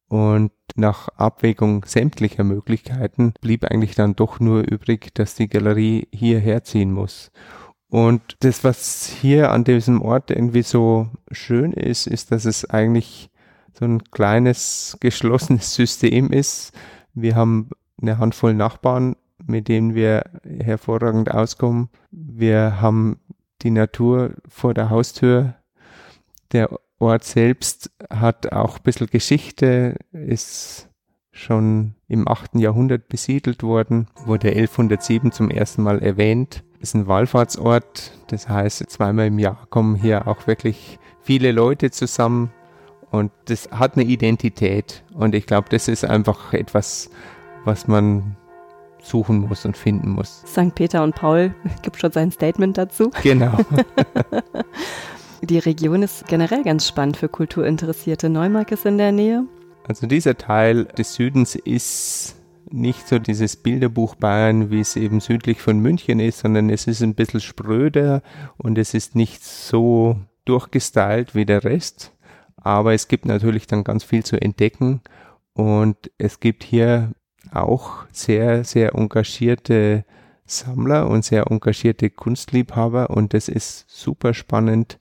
[0.09, 6.63] Und nach Abwägung sämtlicher Möglichkeiten blieb eigentlich dann doch nur übrig, dass die Galerie hierher
[6.65, 7.33] ziehen muss.
[7.89, 13.31] Und das, was hier an diesem Ort irgendwie so schön ist, ist, dass es eigentlich
[13.73, 16.73] so ein kleines geschlossenes System ist.
[17.15, 21.89] Wir haben eine Handvoll Nachbarn, mit denen wir hervorragend auskommen.
[22.11, 23.21] Wir haben
[23.63, 25.55] die Natur vor der Haustür.
[26.53, 30.89] Der Ort selbst hat auch ein bisschen Geschichte, ist
[31.31, 32.55] schon im 8.
[32.57, 36.65] Jahrhundert besiedelt worden, wurde 1107 zum ersten Mal erwähnt.
[36.81, 42.53] Ist ein Wallfahrtsort, das heißt, zweimal im Jahr kommen hier auch wirklich viele Leute zusammen
[43.11, 47.11] und das hat eine Identität und ich glaube, das ist einfach etwas,
[47.65, 48.37] was man
[49.03, 50.43] suchen muss und finden muss.
[50.47, 50.75] St.
[50.75, 53.11] Peter und Paul gibt schon sein Statement dazu.
[53.23, 53.57] Genau.
[55.49, 58.29] Die Region ist generell ganz spannend für Kulturinteressierte.
[58.29, 59.45] Neumark ist in der Nähe.
[59.87, 62.35] Also dieser Teil des Südens ist
[62.69, 67.01] nicht so dieses Bilderbuch Bayern, wie es eben südlich von München ist, sondern es ist
[67.01, 68.23] ein bisschen spröder
[68.57, 72.13] und es ist nicht so durchgestylt wie der Rest.
[72.57, 75.01] Aber es gibt natürlich dann ganz viel zu entdecken
[75.53, 77.13] und es gibt hier
[77.53, 80.05] auch sehr, sehr engagierte
[80.45, 84.99] Sammler und sehr engagierte Kunstliebhaber und das ist super spannend,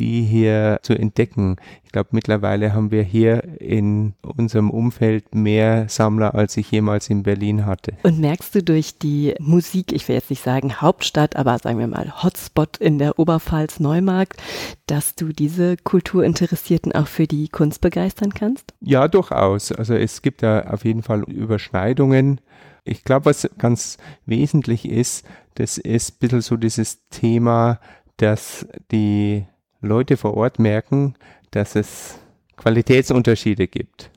[0.00, 1.56] die hier zu entdecken.
[1.84, 7.22] Ich glaube, mittlerweile haben wir hier in unserem Umfeld mehr Sammler, als ich jemals in
[7.22, 7.92] Berlin hatte.
[8.02, 11.86] Und merkst du durch die Musik, ich will jetzt nicht sagen Hauptstadt, aber sagen wir
[11.86, 14.40] mal Hotspot in der Oberpfalz Neumarkt,
[14.86, 18.72] dass du diese Kulturinteressierten auch für die Kunst begeistern kannst?
[18.80, 19.70] Ja, durchaus.
[19.70, 22.40] Also es gibt da auf jeden Fall Überschneidungen.
[22.84, 27.78] Ich glaube, was ganz wesentlich ist, das ist ein bisschen so dieses Thema,
[28.16, 29.44] dass die
[29.80, 31.14] Leute vor Ort merken,
[31.50, 32.18] dass es
[32.56, 34.10] Qualitätsunterschiede gibt.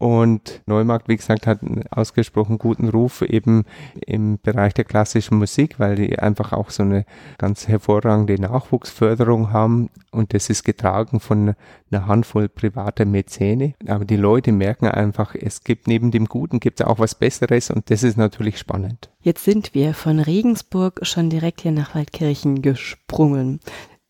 [0.00, 3.64] Und Neumarkt, wie gesagt, hat einen ausgesprochen guten Ruf eben
[4.06, 7.04] im Bereich der klassischen Musik, weil die einfach auch so eine
[7.36, 9.90] ganz hervorragende Nachwuchsförderung haben.
[10.10, 11.54] Und das ist getragen von
[11.90, 13.74] einer Handvoll privater Mäzene.
[13.86, 17.70] Aber die Leute merken einfach, es gibt neben dem Guten gibt es auch was Besseres
[17.70, 19.10] und das ist natürlich spannend.
[19.20, 23.60] Jetzt sind wir von Regensburg schon direkt hier nach Waldkirchen gesprungen.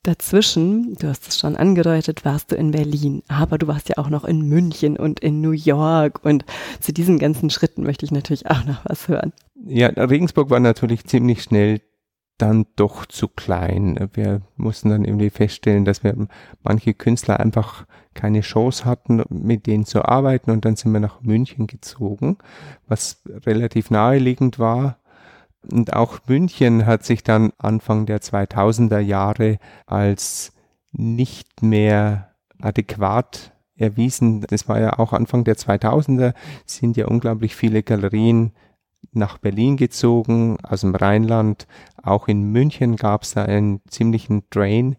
[0.02, 4.08] Dazwischen, du hast es schon angedeutet, warst du in Berlin, aber du warst ja auch
[4.08, 6.46] noch in München und in New York und
[6.80, 9.34] zu diesen ganzen Schritten möchte ich natürlich auch noch was hören.
[9.66, 11.82] Ja, Regensburg war natürlich ziemlich schnell
[12.38, 14.08] dann doch zu klein.
[14.14, 16.16] Wir mussten dann irgendwie feststellen, dass wir
[16.62, 17.84] manche Künstler einfach
[18.14, 22.38] keine Chance hatten, mit denen zu arbeiten und dann sind wir nach München gezogen,
[22.88, 24.99] was relativ naheliegend war
[25.68, 30.52] und auch München hat sich dann Anfang der 2000er Jahre als
[30.92, 34.42] nicht mehr adäquat erwiesen.
[34.42, 36.34] Das war ja auch Anfang der 2000er,
[36.66, 38.52] sind ja unglaublich viele Galerien
[39.12, 41.66] nach Berlin gezogen, aus dem Rheinland.
[42.02, 44.96] Auch in München gab es da einen ziemlichen Drain.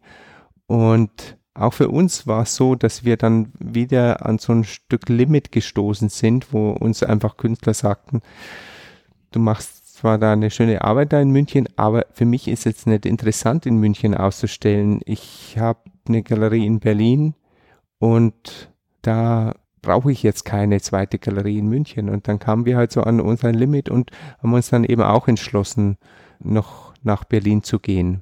[0.67, 5.09] Und auch für uns war es so, dass wir dann wieder an so ein Stück
[5.09, 8.21] Limit gestoßen sind, wo uns einfach Künstler sagten,
[9.31, 12.87] du machst zwar da eine schöne Arbeit da in München, aber für mich ist jetzt
[12.87, 14.99] nicht interessant, in München auszustellen.
[15.05, 17.35] Ich habe eine Galerie in Berlin
[17.99, 18.71] und
[19.03, 22.09] da brauche ich jetzt keine zweite Galerie in München.
[22.09, 24.09] Und dann kamen wir halt so an unser Limit und
[24.41, 25.97] haben uns dann eben auch entschlossen,
[26.39, 28.21] noch nach Berlin zu gehen.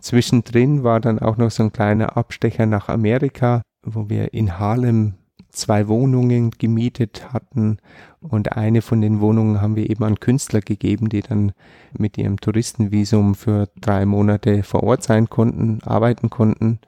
[0.00, 5.14] Zwischendrin war dann auch noch so ein kleiner Abstecher nach Amerika, wo wir in Harlem
[5.54, 7.78] zwei Wohnungen gemietet hatten.
[8.20, 11.52] Und eine von den Wohnungen haben wir eben an Künstler gegeben, die dann
[11.96, 16.80] mit ihrem Touristenvisum für drei Monate vor Ort sein konnten, arbeiten konnten.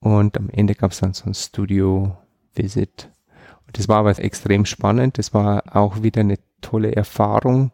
[0.00, 3.10] Und am Ende gab es dann so ein Studio-Visit.
[3.72, 7.72] Das war aber extrem spannend, das war auch wieder eine tolle Erfahrung,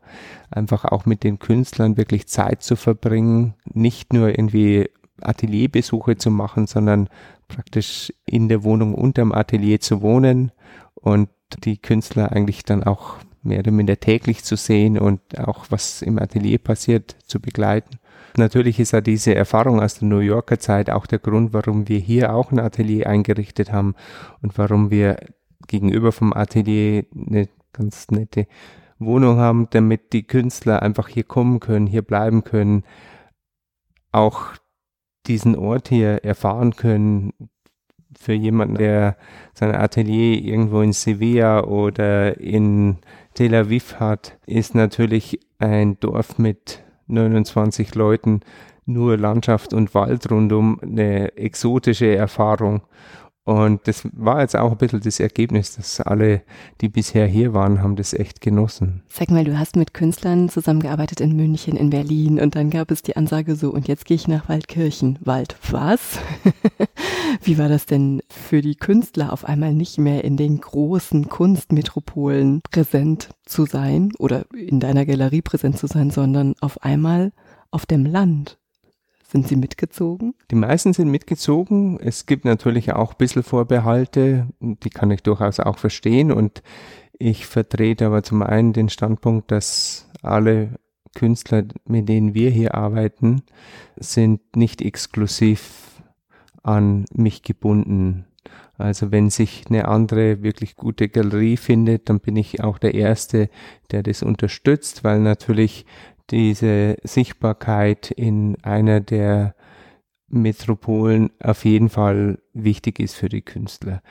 [0.51, 4.89] einfach auch mit den Künstlern wirklich Zeit zu verbringen, nicht nur irgendwie
[5.21, 7.09] Atelierbesuche zu machen, sondern
[7.51, 10.53] praktisch in der Wohnung unterm Atelier zu wohnen
[10.95, 11.29] und
[11.65, 16.19] die Künstler eigentlich dann auch mehr oder minder täglich zu sehen und auch was im
[16.19, 17.99] Atelier passiert zu begleiten.
[18.37, 21.99] Natürlich ist ja diese Erfahrung aus der New Yorker Zeit auch der Grund, warum wir
[21.99, 23.95] hier auch ein Atelier eingerichtet haben
[24.41, 25.17] und warum wir
[25.67, 28.47] gegenüber vom Atelier eine ganz nette
[28.99, 32.85] Wohnung haben, damit die Künstler einfach hier kommen können, hier bleiben können,
[34.13, 34.53] auch
[35.27, 37.33] diesen Ort hier erfahren können,
[38.19, 39.17] für jemanden, der
[39.55, 42.99] sein Atelier irgendwo in Sevilla oder in
[43.35, 48.41] Tel Aviv hat, ist natürlich ein Dorf mit 29 Leuten,
[48.87, 52.83] nur Landschaft und Wald rundum eine exotische Erfahrung.
[53.45, 56.43] Und das war jetzt auch ein bisschen das Ergebnis, dass alle,
[56.81, 59.03] die bisher hier waren, haben das echt genossen.
[59.09, 63.03] Sag mal, du hast mit Künstlern zusammengearbeitet in München, in Berlin und dann gab es
[63.03, 65.19] die Ansage so, und jetzt gehe ich nach Waldkirchen.
[65.23, 66.19] Wald, was?
[67.43, 72.61] Wie war das denn für die Künstler auf einmal nicht mehr in den großen Kunstmetropolen
[72.71, 77.33] präsent zu sein oder in deiner Galerie präsent zu sein, sondern auf einmal
[77.71, 78.60] auf dem Land?
[79.31, 80.35] Sind Sie mitgezogen?
[80.51, 82.01] Die meisten sind mitgezogen.
[82.01, 86.33] Es gibt natürlich auch ein bisschen Vorbehalte, die kann ich durchaus auch verstehen.
[86.33, 86.63] Und
[87.23, 90.79] Ich vertrete aber zum einen den Standpunkt, dass alle
[91.15, 93.43] Künstler, mit denen wir hier arbeiten,
[93.97, 96.01] sind nicht exklusiv
[96.63, 98.25] an mich gebunden.
[98.79, 103.51] Also wenn sich eine andere wirklich gute Galerie findet, dann bin ich auch der Erste,
[103.91, 105.85] der das unterstützt, weil natürlich
[106.31, 109.55] diese Sichtbarkeit in einer der
[110.29, 114.03] Metropolen auf jeden Fall wichtig ist für die Künstler.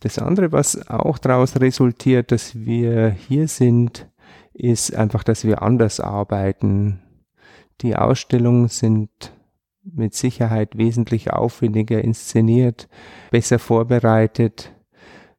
[0.00, 4.08] Das andere, was auch daraus resultiert, dass wir hier sind,
[4.52, 7.00] ist einfach, dass wir anders arbeiten.
[7.82, 9.10] Die Ausstellungen sind
[9.84, 12.88] mit Sicherheit wesentlich aufwendiger inszeniert,
[13.30, 14.72] besser vorbereitet.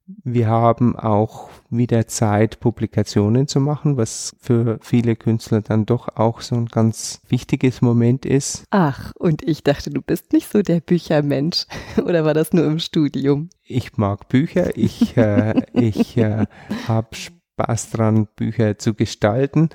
[0.07, 6.39] Wir haben auch wieder Zeit, Publikationen zu machen, was für viele Künstler dann doch auch
[6.39, 8.63] so ein ganz wichtiges Moment ist.
[8.69, 11.65] Ach, und ich dachte, du bist nicht so der Büchermensch.
[11.97, 13.49] Oder war das nur im Studium?
[13.63, 14.77] Ich mag Bücher.
[14.77, 16.45] Ich, äh, ich äh,
[16.87, 19.69] habe Spaß dran, Bücher zu gestalten.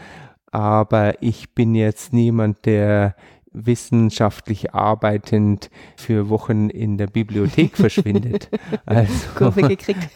[0.50, 3.16] Aber ich bin jetzt niemand, der
[3.52, 8.48] wissenschaftlich arbeitend für Wochen in der Bibliothek verschwindet.
[8.86, 10.08] Also, Kurve gekriegt.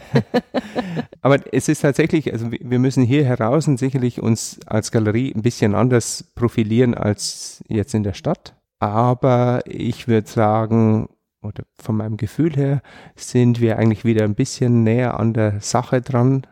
[1.20, 5.42] aber es ist tatsächlich, also wir müssen hier heraus und sicherlich uns als Galerie ein
[5.42, 8.54] bisschen anders profilieren als jetzt in der Stadt.
[8.78, 11.08] Aber ich würde sagen,
[11.42, 12.82] oder von meinem Gefühl her,
[13.14, 16.46] sind wir eigentlich wieder ein bisschen näher an der Sache dran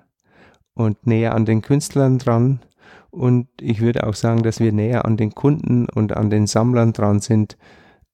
[0.74, 2.60] und näher an den Künstlern dran
[3.14, 6.92] und ich würde auch sagen, dass wir näher an den Kunden und an den Sammlern
[6.92, 7.56] dran sind,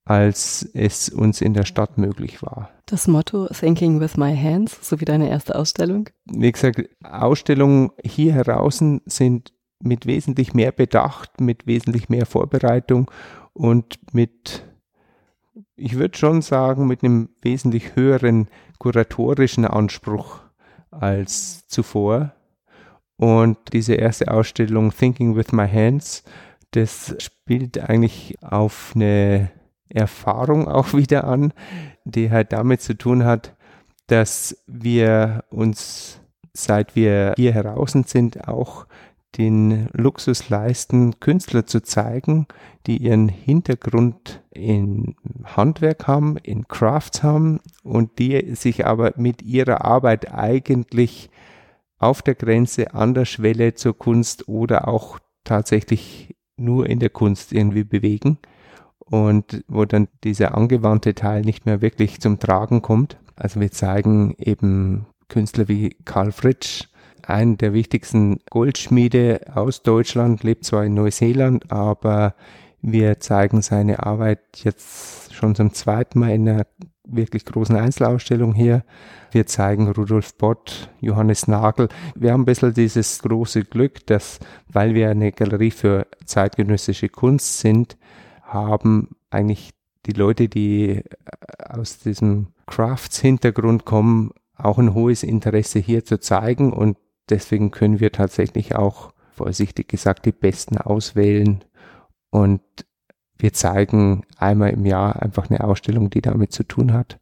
[0.05, 2.71] als es uns in der Stadt möglich war.
[2.87, 6.11] Das Motto Thinking with my hands, so wie deine erste Ausstellung?
[6.27, 13.11] Wie gesagt, Ausstellungen hier heraus sind mit wesentlich mehr Bedacht, mit wesentlich mehr Vorbereitung
[13.55, 14.65] und mit,
[15.77, 20.41] ich würde schon sagen, mit einem wesentlich höheren kuratorischen Anspruch
[20.91, 22.35] als zuvor.
[23.21, 26.25] Und diese erste Ausstellung Thinking with My Hands,
[26.71, 29.51] das spielt eigentlich auf eine
[29.91, 31.53] Erfahrung auch wieder an,
[32.05, 33.55] die halt damit zu tun hat,
[34.07, 36.23] dass wir uns,
[36.55, 38.87] seit wir hier heraus sind, auch
[39.37, 42.47] den Luxus leisten, Künstler zu zeigen,
[42.87, 49.85] die ihren Hintergrund in Handwerk haben, in Crafts haben und die sich aber mit ihrer
[49.85, 51.29] Arbeit eigentlich
[52.01, 57.53] auf der Grenze, an der Schwelle zur Kunst oder auch tatsächlich nur in der Kunst
[57.53, 58.39] irgendwie bewegen
[58.99, 63.19] und wo dann dieser angewandte Teil nicht mehr wirklich zum Tragen kommt.
[63.37, 66.89] Also wir zeigen eben Künstler wie Karl Fritsch,
[67.27, 72.35] einen der wichtigsten Goldschmiede aus Deutschland, lebt zwar in Neuseeland, aber
[72.83, 76.67] wir zeigen seine Arbeit jetzt schon zum zweiten Mal in einer
[77.11, 78.85] wirklich großen Einzelausstellung hier.
[79.31, 81.89] Wir zeigen Rudolf Bott, Johannes Nagel.
[82.15, 87.61] Wir haben ein bisschen dieses große Glück, dass, weil wir eine Galerie für zeitgenössische Kunst
[87.61, 87.97] sind,
[88.43, 89.71] haben eigentlich
[90.07, 91.05] die Leute, die äh,
[91.69, 96.97] aus diesem Crafts-Hintergrund kommen, auch ein hohes Interesse hier zu zeigen und
[97.29, 101.65] deswegen können wir tatsächlich auch vorsichtig gesagt die Besten auswählen
[102.31, 102.61] und
[103.41, 107.19] wir zeigen einmal im Jahr einfach eine Ausstellung, die damit zu tun hat.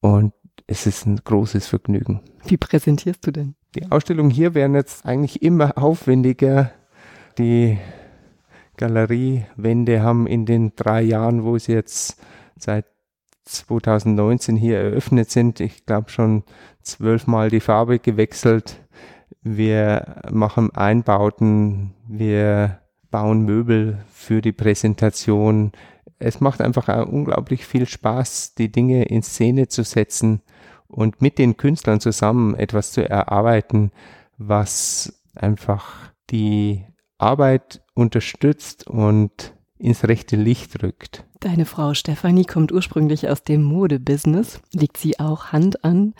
[0.00, 0.32] Und
[0.66, 2.20] es ist ein großes Vergnügen.
[2.46, 3.54] Wie präsentierst du denn?
[3.74, 6.70] Die Ausstellungen hier werden jetzt eigentlich immer aufwendiger.
[7.38, 7.78] Die
[8.76, 12.20] Galeriewände haben in den drei Jahren, wo sie jetzt
[12.56, 12.86] seit
[13.44, 16.44] 2019 hier eröffnet sind, ich glaube schon
[16.82, 18.80] zwölfmal die Farbe gewechselt.
[19.42, 25.72] Wir machen Einbauten, wir bauen Möbel für die Präsentation.
[26.18, 30.42] Es macht einfach unglaublich viel Spaß, die Dinge in Szene zu setzen
[30.86, 33.92] und mit den Künstlern zusammen etwas zu erarbeiten,
[34.38, 36.84] was einfach die
[37.18, 41.24] Arbeit unterstützt und ins rechte Licht rückt.
[41.40, 44.60] Deine Frau Stefanie kommt ursprünglich aus dem Modebusiness.
[44.72, 46.14] Liegt sie auch Hand an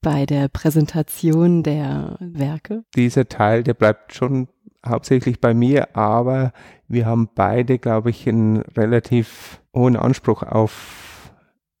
[0.00, 2.84] bei der Präsentation der Werke?
[2.96, 4.48] Dieser Teil, der bleibt schon
[4.86, 6.52] hauptsächlich bei mir, aber
[6.88, 11.32] wir haben beide, glaube ich, einen relativ hohen Anspruch auf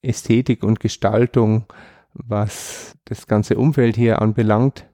[0.02, 1.64] Ästhetik und Gestaltung,
[2.12, 4.86] was das ganze Umfeld hier anbelangt.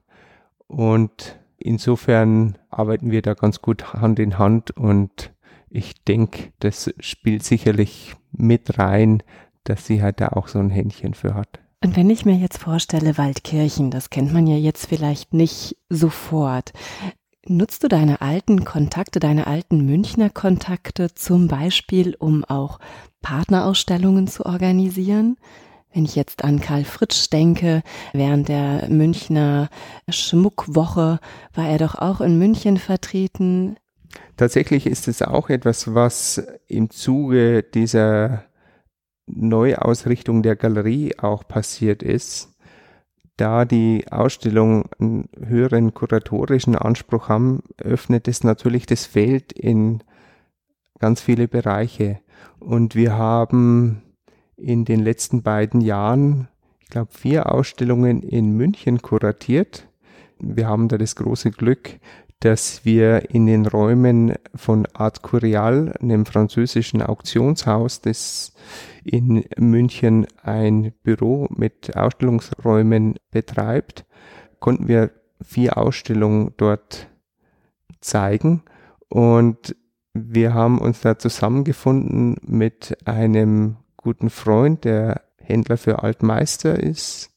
[0.67, 5.33] Und insofern arbeiten wir da ganz gut Hand in Hand und
[5.69, 9.23] ich denke, das spielt sicherlich mit rein,
[9.63, 11.59] dass sie halt da auch so ein Händchen für hat.
[11.83, 16.71] Und wenn ich mir jetzt vorstelle, Waldkirchen, das kennt man ja jetzt vielleicht nicht sofort.
[17.45, 22.79] Nutzt du deine alten Kontakte, deine alten Münchner Kontakte zum Beispiel, um auch
[23.21, 25.35] Partnerausstellungen zu organisieren?
[25.93, 27.83] Wenn ich jetzt an Karl Fritsch denke,
[28.13, 29.69] während der Münchner
[30.07, 31.19] Schmuckwoche
[31.53, 33.75] war er doch auch in München vertreten.
[34.37, 38.45] Tatsächlich ist es auch etwas, was im Zuge dieser
[39.25, 42.52] Neuausrichtung der Galerie auch passiert ist.
[43.37, 50.03] Da die Ausstellung einen höheren kuratorischen Anspruch haben, öffnet es natürlich das Feld in
[50.99, 52.19] ganz viele Bereiche.
[52.59, 54.03] Und wir haben
[54.55, 56.47] in den letzten beiden Jahren,
[56.81, 59.87] ich glaube, vier Ausstellungen in München kuratiert.
[60.39, 61.99] Wir haben da das große Glück,
[62.43, 68.53] dass wir in den Räumen von Art Curial, einem französischen Auktionshaus, das
[69.05, 74.05] in München ein Büro mit Ausstellungsräumen betreibt,
[74.59, 77.07] konnten wir vier Ausstellungen dort
[78.01, 78.63] zeigen.
[79.07, 79.77] Und
[80.13, 87.32] wir haben uns da zusammengefunden mit einem guten Freund, der Händler für Altmeister ist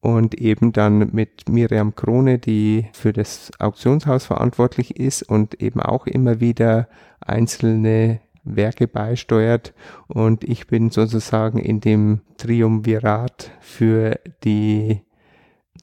[0.00, 6.06] und eben dann mit Miriam Krone, die für das Auktionshaus verantwortlich ist und eben auch
[6.06, 6.88] immer wieder
[7.20, 9.74] einzelne Werke beisteuert.
[10.08, 15.02] Und ich bin sozusagen in dem Triumvirat für die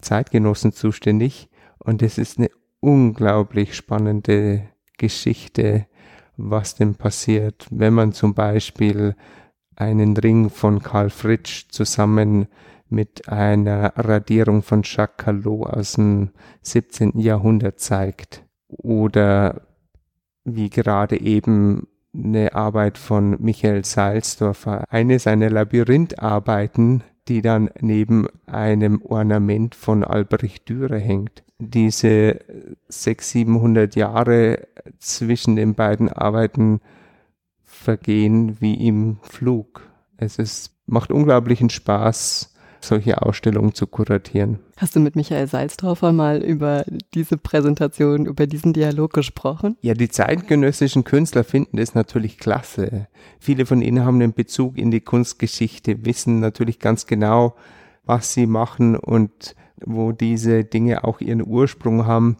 [0.02, 1.50] Zeitgenossen zuständig.
[1.78, 2.50] Und es ist eine
[2.80, 4.64] unglaublich spannende
[4.98, 5.86] Geschichte,
[6.38, 9.16] was denn passiert, wenn man zum Beispiel
[9.76, 12.48] einen Ring von Karl Fritsch zusammen
[12.90, 16.30] mit einer Radierung von Jacques Callot aus dem
[16.62, 17.20] 17.
[17.20, 18.44] Jahrhundert zeigt.
[18.68, 19.62] Oder
[20.44, 29.02] wie gerade eben eine Arbeit von Michael Seilsdorfer, eine seiner Labyrintharbeiten, die dann neben einem
[29.04, 31.44] Ornament von Albrecht Dürer hängt.
[31.60, 32.40] Diese
[32.88, 34.68] 600, 700 Jahre
[35.00, 36.80] zwischen den beiden Arbeiten
[37.64, 39.82] vergehen wie im Flug.
[40.18, 44.60] Es ist, macht unglaublichen Spaß, solche Ausstellungen zu kuratieren.
[44.78, 49.78] Hast du mit Michael Salzdorfer mal über diese Präsentation, über diesen Dialog gesprochen?
[49.82, 53.08] Ja, die zeitgenössischen Künstler finden es natürlich klasse.
[53.40, 57.56] Viele von ihnen haben einen Bezug in die Kunstgeschichte, wissen natürlich ganz genau,
[58.06, 59.56] was sie machen und
[59.86, 62.38] wo diese Dinge auch ihren Ursprung haben.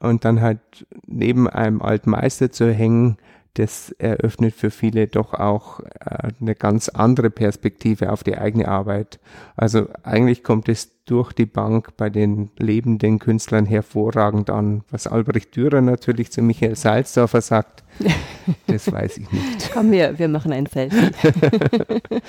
[0.00, 0.60] Und dann halt
[1.06, 3.16] neben einem alten Meister zu hängen,
[3.58, 9.18] das eröffnet für viele doch auch äh, eine ganz andere Perspektive auf die eigene Arbeit.
[9.56, 14.82] Also eigentlich kommt es durch die Bank bei den lebenden Künstlern hervorragend an.
[14.90, 17.82] Was Albrecht Dürer natürlich zu Michael Salzdorfer sagt,
[18.66, 19.70] das weiß ich nicht.
[19.72, 21.10] Komm, wir, wir machen ein Selfie.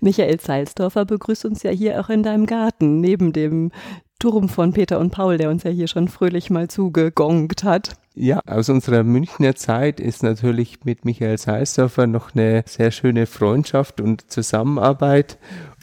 [0.00, 3.70] Michael Salzdorfer begrüßt uns ja hier auch in deinem Garten, neben dem
[4.18, 7.96] Turm von Peter und Paul, der uns ja hier schon fröhlich mal zugegongt hat.
[8.14, 14.00] Ja, aus unserer Münchner Zeit ist natürlich mit Michael Seisdorfer noch eine sehr schöne Freundschaft
[14.00, 15.38] und Zusammenarbeit.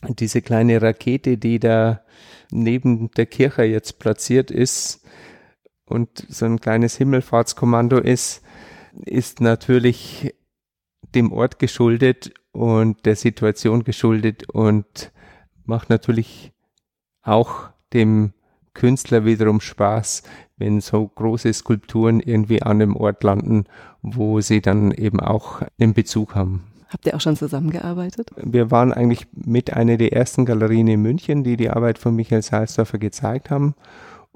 [0.08, 2.02] Und diese kleine Rakete, die da
[2.50, 5.06] neben der Kirche jetzt platziert ist
[5.86, 8.42] und so ein kleines Himmelfahrtskommando ist,
[9.06, 10.34] ist natürlich
[11.14, 15.12] dem Ort geschuldet und der Situation geschuldet und
[15.66, 16.52] macht natürlich
[17.22, 18.34] auch dem
[18.74, 20.24] Künstler wiederum Spaß,
[20.58, 23.66] wenn so große Skulpturen irgendwie an einem Ort landen,
[24.02, 26.64] wo sie dann eben auch einen Bezug haben.
[26.90, 28.30] Habt ihr auch schon zusammengearbeitet?
[28.38, 32.44] Wir waren eigentlich mit einer der ersten Galerien in München, die die Arbeit von Michael
[32.44, 33.74] Salzdorfer gezeigt haben.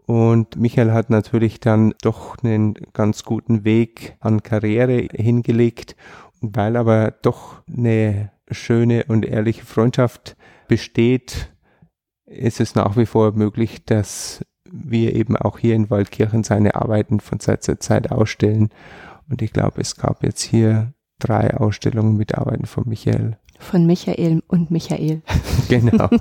[0.08, 5.96] Und Michael hat natürlich dann doch einen ganz guten Weg an Karriere hingelegt,
[6.42, 10.36] weil aber doch eine schöne und ehrliche Freundschaft
[10.68, 11.52] besteht,
[12.28, 17.20] ist es nach wie vor möglich, dass wir eben auch hier in Waldkirchen seine Arbeiten
[17.20, 18.70] von Zeit zu Zeit ausstellen.
[19.30, 23.38] Und ich glaube, es gab jetzt hier drei Ausstellungen mit Arbeiten von Michael.
[23.60, 25.22] Von Michael und Michael.
[25.70, 26.10] Genau.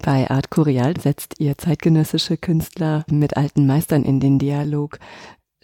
[0.00, 5.00] Bei Art Curial setzt ihr zeitgenössische Künstler mit alten Meistern in den Dialog.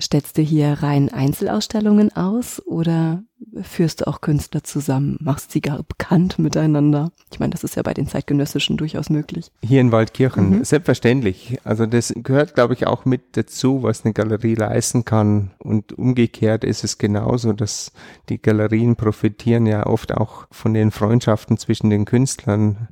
[0.00, 3.22] Stellst du hier rein Einzelausstellungen aus oder
[3.62, 7.12] führst du auch Künstler zusammen, machst sie gar bekannt miteinander?
[7.30, 9.52] Ich meine, das ist ja bei den zeitgenössischen durchaus möglich.
[9.62, 10.64] Hier in Waldkirchen, mhm.
[10.64, 11.58] selbstverständlich.
[11.62, 15.52] Also das gehört, glaube ich, auch mit dazu, was eine Galerie leisten kann.
[15.58, 17.92] Und umgekehrt ist es genauso, dass
[18.28, 22.88] die Galerien profitieren ja oft auch von den Freundschaften zwischen den Künstlern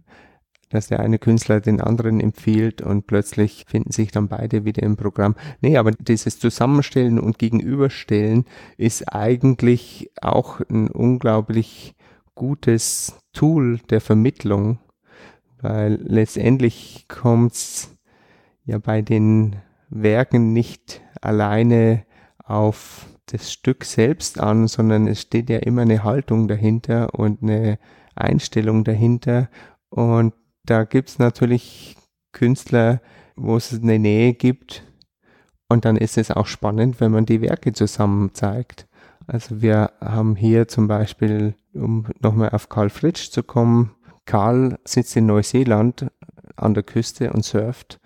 [0.73, 4.97] dass der eine Künstler den anderen empfiehlt und plötzlich finden sich dann beide wieder im
[4.97, 5.35] Programm.
[5.61, 8.47] Nee, aber dieses Zusammenstellen und Gegenüberstellen
[8.79, 11.95] ist eigentlich auch ein unglaublich
[12.35, 14.79] gutes Tool der Vermittlung,
[15.61, 17.95] weil letztendlich kommt's
[18.65, 19.57] ja bei den
[19.91, 22.05] Werken nicht alleine
[22.43, 27.79] auf das Stück selbst an, sondern es steht ja immer eine Haltung dahinter und eine
[28.15, 29.49] Einstellung dahinter.
[29.89, 30.35] Und
[30.65, 31.97] da gibt es natürlich
[32.33, 33.01] Künstler,
[33.37, 34.85] wo es eine Nähe gibt.
[35.69, 38.87] Und dann ist es auch spannend, wenn man die Werke zusammen zeigt.
[39.27, 43.93] Also wir haben hier zum Beispiel, um nochmal auf Karl Fritsch zu kommen,
[44.27, 46.07] Karl sitzt in Neuseeland
[46.57, 48.01] an der Küste und surft.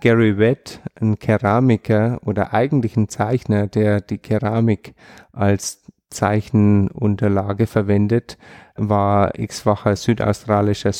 [0.00, 4.94] Gary Wett, ein Keramiker oder eigentlich ein Zeichner, der die Keramik
[5.32, 8.38] als Zeichenunterlage verwendet,
[8.76, 10.92] war x-facher südaustralischer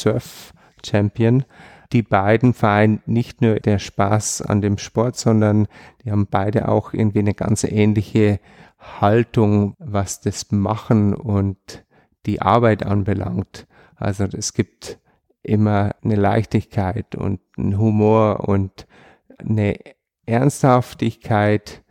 [0.78, 1.44] Surf-Champion.
[1.92, 5.68] Die beiden vereinen nicht nur der Spaß an dem Sport, sondern
[6.04, 8.40] die haben beide auch irgendwie eine ganz ähnliche
[8.78, 11.84] Haltung, was das Machen und
[12.26, 13.66] die Arbeit anbelangt.
[13.96, 14.98] Also es gibt
[15.42, 18.86] immer eine Leichtigkeit und einen Humor und
[19.38, 19.78] eine
[20.26, 21.82] Ernsthaftigkeit,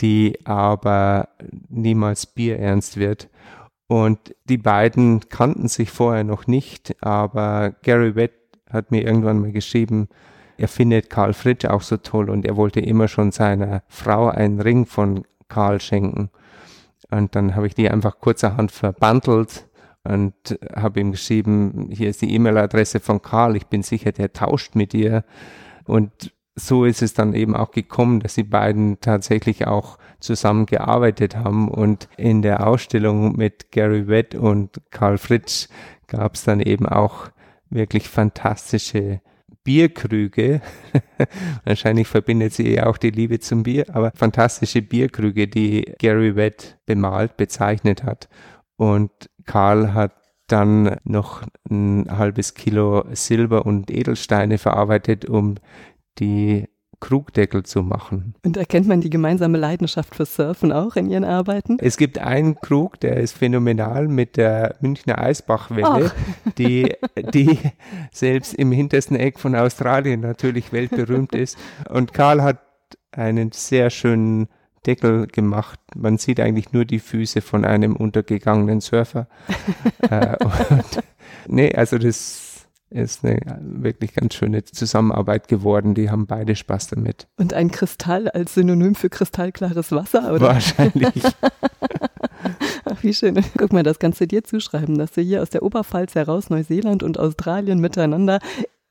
[0.00, 1.28] die aber
[1.68, 3.30] niemals bierernst wird.
[3.92, 8.32] Und die beiden kannten sich vorher noch nicht, aber Gary Wett
[8.70, 10.08] hat mir irgendwann mal geschrieben,
[10.56, 14.62] er findet Karl Fritsch auch so toll und er wollte immer schon seiner Frau einen
[14.62, 16.30] Ring von Karl schenken.
[17.10, 19.68] Und dann habe ich die einfach kurzerhand verbandelt
[20.04, 24.74] und habe ihm geschrieben, hier ist die E-Mail-Adresse von Karl, ich bin sicher, der tauscht
[24.74, 25.22] mit dir.
[25.84, 31.68] Und so ist es dann eben auch gekommen, dass die beiden tatsächlich auch zusammengearbeitet haben.
[31.68, 35.68] Und in der Ausstellung mit Gary Wett und Karl Fritsch
[36.06, 37.28] gab es dann eben auch
[37.70, 39.20] wirklich fantastische
[39.64, 40.60] Bierkrüge.
[41.64, 47.36] Wahrscheinlich verbindet sie auch die Liebe zum Bier, aber fantastische Bierkrüge, die Gary Wett bemalt,
[47.36, 48.28] bezeichnet hat.
[48.76, 49.10] Und
[49.46, 50.12] Karl hat
[50.48, 55.54] dann noch ein halbes Kilo Silber und Edelsteine verarbeitet, um
[56.18, 56.66] die
[57.02, 58.34] Krugdeckel zu machen.
[58.44, 61.76] Und erkennt man die gemeinsame Leidenschaft für Surfen auch in Ihren Arbeiten?
[61.80, 66.12] Es gibt einen Krug, der ist phänomenal mit der Münchner Eisbachwelle,
[66.58, 66.94] die,
[67.34, 67.58] die
[68.12, 71.58] selbst im hintersten Eck von Australien natürlich weltberühmt ist.
[71.90, 72.60] Und Karl hat
[73.10, 74.48] einen sehr schönen
[74.86, 75.80] Deckel gemacht.
[75.96, 79.26] Man sieht eigentlich nur die Füße von einem untergegangenen Surfer.
[80.08, 81.02] äh, und,
[81.48, 82.41] nee, also das
[82.92, 85.94] ist eine wirklich ganz schöne Zusammenarbeit geworden.
[85.94, 87.26] Die haben beide Spaß damit.
[87.36, 90.48] Und ein Kristall als Synonym für kristallklares Wasser, oder?
[90.48, 91.22] Wahrscheinlich.
[92.84, 93.42] Ach, wie schön.
[93.56, 97.02] Guck mal, das kannst du dir zuschreiben, dass du hier aus der Oberpfalz heraus Neuseeland
[97.02, 98.38] und Australien miteinander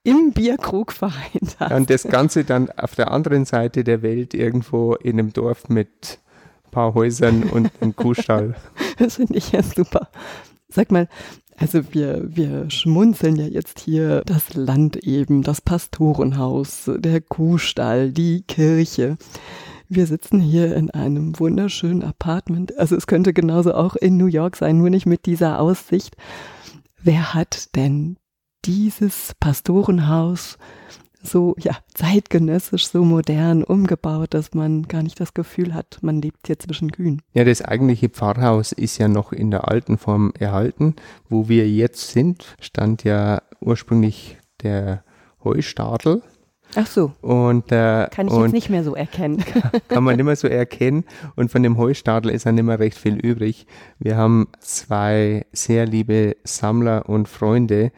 [0.03, 1.71] im Bierkrug vereint hast.
[1.71, 6.19] Und das Ganze dann auf der anderen Seite der Welt irgendwo in einem Dorf mit
[6.65, 8.55] ein paar Häusern und einem Kuhstall.
[8.97, 10.09] Das finde ich ja super.
[10.69, 11.07] Sag mal,
[11.57, 18.41] also wir, wir schmunzeln ja jetzt hier das Land eben, das Pastorenhaus, der Kuhstall, die
[18.43, 19.17] Kirche.
[19.89, 22.77] Wir sitzen hier in einem wunderschönen Apartment.
[22.77, 26.15] Also es könnte genauso auch in New York sein, nur nicht mit dieser Aussicht.
[27.03, 28.17] Wer hat denn
[28.65, 30.57] dieses Pastorenhaus
[31.23, 36.47] so ja zeitgenössisch, so modern umgebaut, dass man gar nicht das Gefühl hat, man lebt
[36.47, 37.21] hier zwischen Kühen.
[37.33, 40.95] Ja, das eigentliche Pfarrhaus ist ja noch in der alten Form erhalten.
[41.29, 45.03] Wo wir jetzt sind, stand ja ursprünglich der
[45.43, 46.21] Heustadel.
[46.75, 47.11] Ach so.
[47.21, 49.43] Und, äh, kann ich jetzt nicht mehr so erkennen.
[49.89, 51.03] kann man nicht mehr so erkennen.
[51.35, 53.65] Und von dem Heustadel ist ja nicht mehr recht viel übrig.
[53.99, 57.91] Wir haben zwei sehr liebe Sammler und Freunde,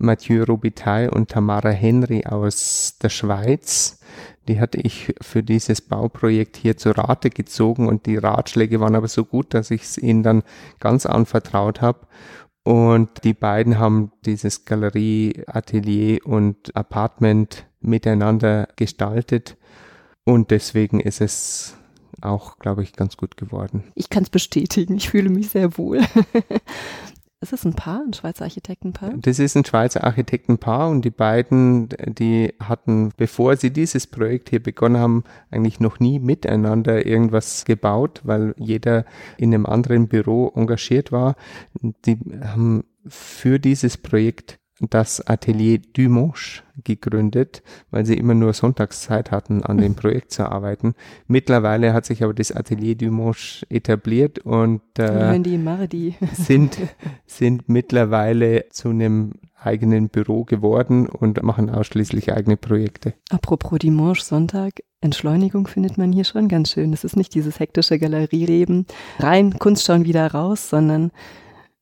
[0.00, 4.00] Mathieu Robitaille und Tamara Henry aus der Schweiz.
[4.48, 9.08] Die hatte ich für dieses Bauprojekt hier zu Rate gezogen und die Ratschläge waren aber
[9.08, 10.42] so gut, dass ich es ihnen dann
[10.80, 12.06] ganz anvertraut habe.
[12.62, 19.56] Und die beiden haben dieses Galerie, Atelier und Apartment miteinander gestaltet.
[20.24, 21.76] Und deswegen ist es
[22.20, 23.84] auch, glaube ich, ganz gut geworden.
[23.94, 24.96] Ich kann es bestätigen.
[24.96, 26.00] Ich fühle mich sehr wohl.
[27.42, 29.14] Ist es ein Paar, ein Schweizer Architektenpaar?
[29.16, 34.62] Das ist ein Schweizer Architektenpaar und die beiden, die hatten, bevor sie dieses Projekt hier
[34.62, 39.06] begonnen haben, eigentlich noch nie miteinander irgendwas gebaut, weil jeder
[39.38, 41.34] in einem anderen Büro engagiert war.
[42.04, 49.62] Die haben für dieses Projekt das Atelier Dumonche gegründet, weil sie immer nur Sonntagszeit hatten,
[49.62, 50.94] an dem Projekt zu arbeiten.
[51.26, 55.38] Mittlerweile hat sich aber das Atelier Dumonche etabliert und äh,
[56.32, 56.78] sind,
[57.26, 63.14] sind mittlerweile zu einem eigenen Büro geworden und machen ausschließlich eigene Projekte.
[63.30, 64.72] Apropos Dimanche, Sonntag,
[65.02, 66.92] Entschleunigung findet man hier schon ganz schön.
[66.92, 68.86] Es ist nicht dieses hektische Galerieleben,
[69.18, 71.10] rein Kunst schauen wieder raus, sondern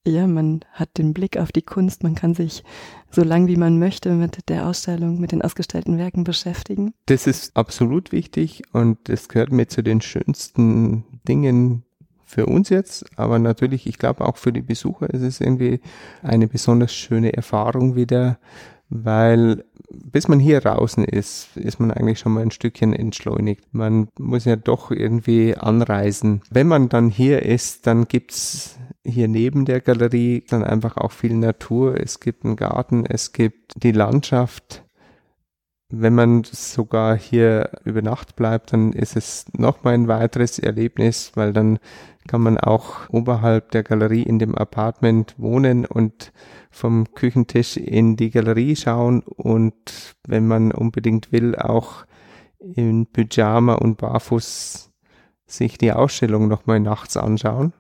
[0.09, 2.65] ja, man hat den Blick auf die Kunst, man kann sich
[3.11, 6.95] so lang wie man möchte mit der Ausstellung, mit den ausgestellten Werken beschäftigen.
[7.07, 11.85] Das ist absolut wichtig und es gehört mir zu den schönsten Dingen
[12.25, 15.81] für uns jetzt, aber natürlich, ich glaube auch für die Besucher ist es irgendwie
[16.23, 18.39] eine besonders schöne Erfahrung wieder,
[18.91, 23.65] weil bis man hier draußen ist, ist man eigentlich schon mal ein Stückchen entschleunigt.
[23.73, 26.43] Man muss ja doch irgendwie anreisen.
[26.51, 28.79] Wenn man dann hier ist, dann gibt's
[29.09, 31.99] hier neben der Galerie dann einfach auch viel Natur.
[32.01, 34.85] Es gibt einen Garten, es gibt die Landschaft.
[35.91, 41.55] Wenn man sogar hier über Nacht bleibt, dann ist es nochmal ein weiteres Erlebnis, weil
[41.55, 41.79] dann
[42.27, 46.31] kann man auch oberhalb der Galerie in dem Apartment wohnen und
[46.71, 52.05] vom Küchentisch in die Galerie schauen und wenn man unbedingt will, auch
[52.59, 54.91] in Pyjama und Barfuß
[55.47, 57.73] sich die Ausstellung nochmal nachts anschauen.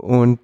[0.00, 0.40] Und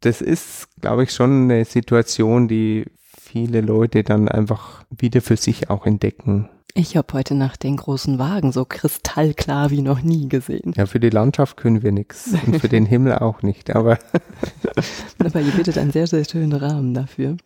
[0.00, 2.86] das ist, glaube ich, schon eine Situation, die
[3.20, 6.48] viele Leute dann einfach wieder für sich auch entdecken.
[6.74, 10.72] Ich habe heute Nacht den großen Wagen so kristallklar wie noch nie gesehen.
[10.76, 13.98] Ja, für die Landschaft können wir nichts und für den Himmel auch nicht, aber.
[15.18, 17.36] aber ihr bietet einen sehr, sehr schönen Rahmen dafür.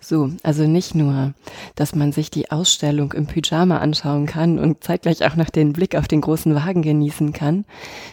[0.00, 1.34] So, also nicht nur,
[1.76, 5.94] dass man sich die Ausstellung im Pyjama anschauen kann und zeitgleich auch noch den Blick
[5.96, 7.64] auf den großen Wagen genießen kann.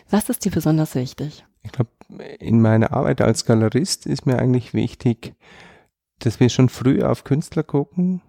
[0.09, 1.43] Was ist dir besonders wichtig?
[1.63, 1.89] Ich glaube,
[2.39, 5.33] in meiner Arbeit als Galerist ist mir eigentlich wichtig,
[6.19, 8.21] dass wir schon früh auf Künstler gucken,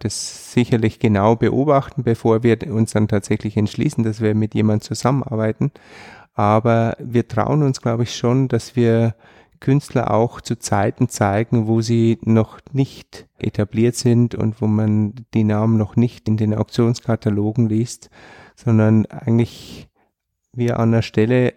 [0.00, 5.72] das sicherlich genau beobachten, bevor wir uns dann tatsächlich entschließen, dass wir mit jemand zusammenarbeiten.
[6.34, 9.14] Aber wir trauen uns, glaube ich, schon, dass wir
[9.58, 15.44] Künstler auch zu Zeiten zeigen, wo sie noch nicht etabliert sind und wo man die
[15.44, 18.10] Namen noch nicht in den Auktionskatalogen liest,
[18.54, 19.88] sondern eigentlich
[20.52, 21.54] wir an der Stelle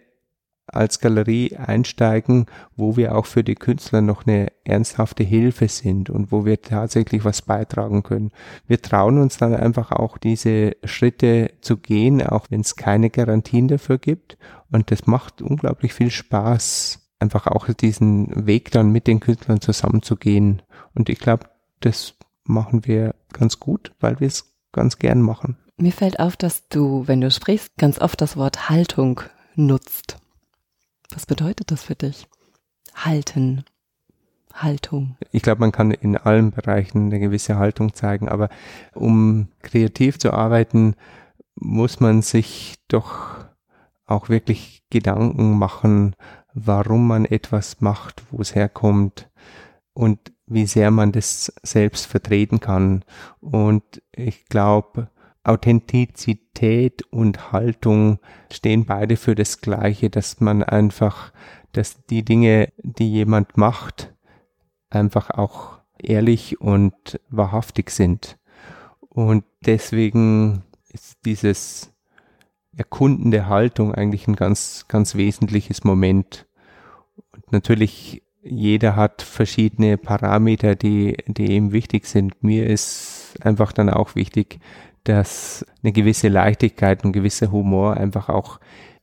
[0.73, 2.45] als Galerie einsteigen,
[2.75, 7.25] wo wir auch für die Künstler noch eine ernsthafte Hilfe sind und wo wir tatsächlich
[7.25, 8.31] was beitragen können.
[8.67, 13.67] Wir trauen uns dann einfach auch diese Schritte zu gehen, auch wenn es keine Garantien
[13.67, 14.37] dafür gibt.
[14.71, 20.61] Und das macht unglaublich viel Spaß, einfach auch diesen Weg dann mit den Künstlern zusammenzugehen.
[20.93, 21.45] Und ich glaube,
[21.79, 25.57] das machen wir ganz gut, weil wir es ganz gern machen.
[25.77, 29.21] Mir fällt auf, dass du, wenn du sprichst, ganz oft das Wort Haltung
[29.55, 30.17] nutzt.
[31.11, 32.27] Was bedeutet das für dich?
[32.93, 33.63] Halten.
[34.53, 35.15] Haltung.
[35.31, 38.49] Ich glaube, man kann in allen Bereichen eine gewisse Haltung zeigen, aber
[38.93, 40.95] um kreativ zu arbeiten,
[41.55, 43.45] muss man sich doch
[44.05, 46.15] auch wirklich Gedanken machen,
[46.53, 49.29] warum man etwas macht, wo es herkommt
[49.93, 53.05] und wie sehr man das selbst vertreten kann.
[53.39, 55.09] Und ich glaube,
[55.49, 58.19] Authentizität und Haltung
[58.51, 61.33] stehen beide für das Gleiche, dass man einfach,
[61.71, 64.13] dass die Dinge, die jemand macht,
[64.89, 68.37] einfach auch ehrlich und wahrhaftig sind.
[68.99, 71.93] Und deswegen ist dieses
[72.75, 76.47] Erkunden der Haltung eigentlich ein ganz, ganz wesentliches Moment.
[77.33, 82.41] Und natürlich jeder hat verschiedene Parameter, die, die ihm wichtig sind.
[82.41, 84.59] Mir ist einfach dann auch wichtig,
[85.09, 88.59] dass eine gewisse Leichtigkeit und gewisser Humor einfach auch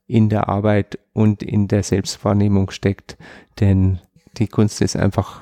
[0.07, 3.17] in der Arbeit und in der Selbstwahrnehmung steckt,
[3.59, 3.99] denn
[4.37, 5.41] die Kunst ist einfach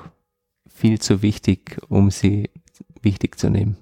[0.68, 2.50] viel zu wichtig, um sie
[3.00, 3.76] wichtig zu nehmen.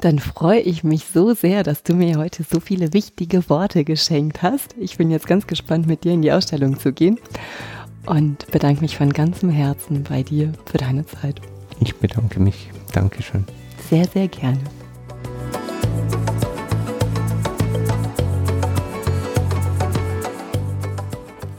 [0.00, 4.40] Dann freue ich mich so sehr, dass du mir heute so viele wichtige Worte geschenkt
[4.40, 4.74] hast.
[4.80, 7.18] Ich bin jetzt ganz gespannt, mit dir in die Ausstellung zu gehen
[8.06, 11.42] und bedanke mich von ganzem Herzen bei dir für deine Zeit.
[11.80, 12.70] Ich bedanke mich.
[12.94, 13.44] Dankeschön.
[13.90, 14.60] Sehr, sehr gerne.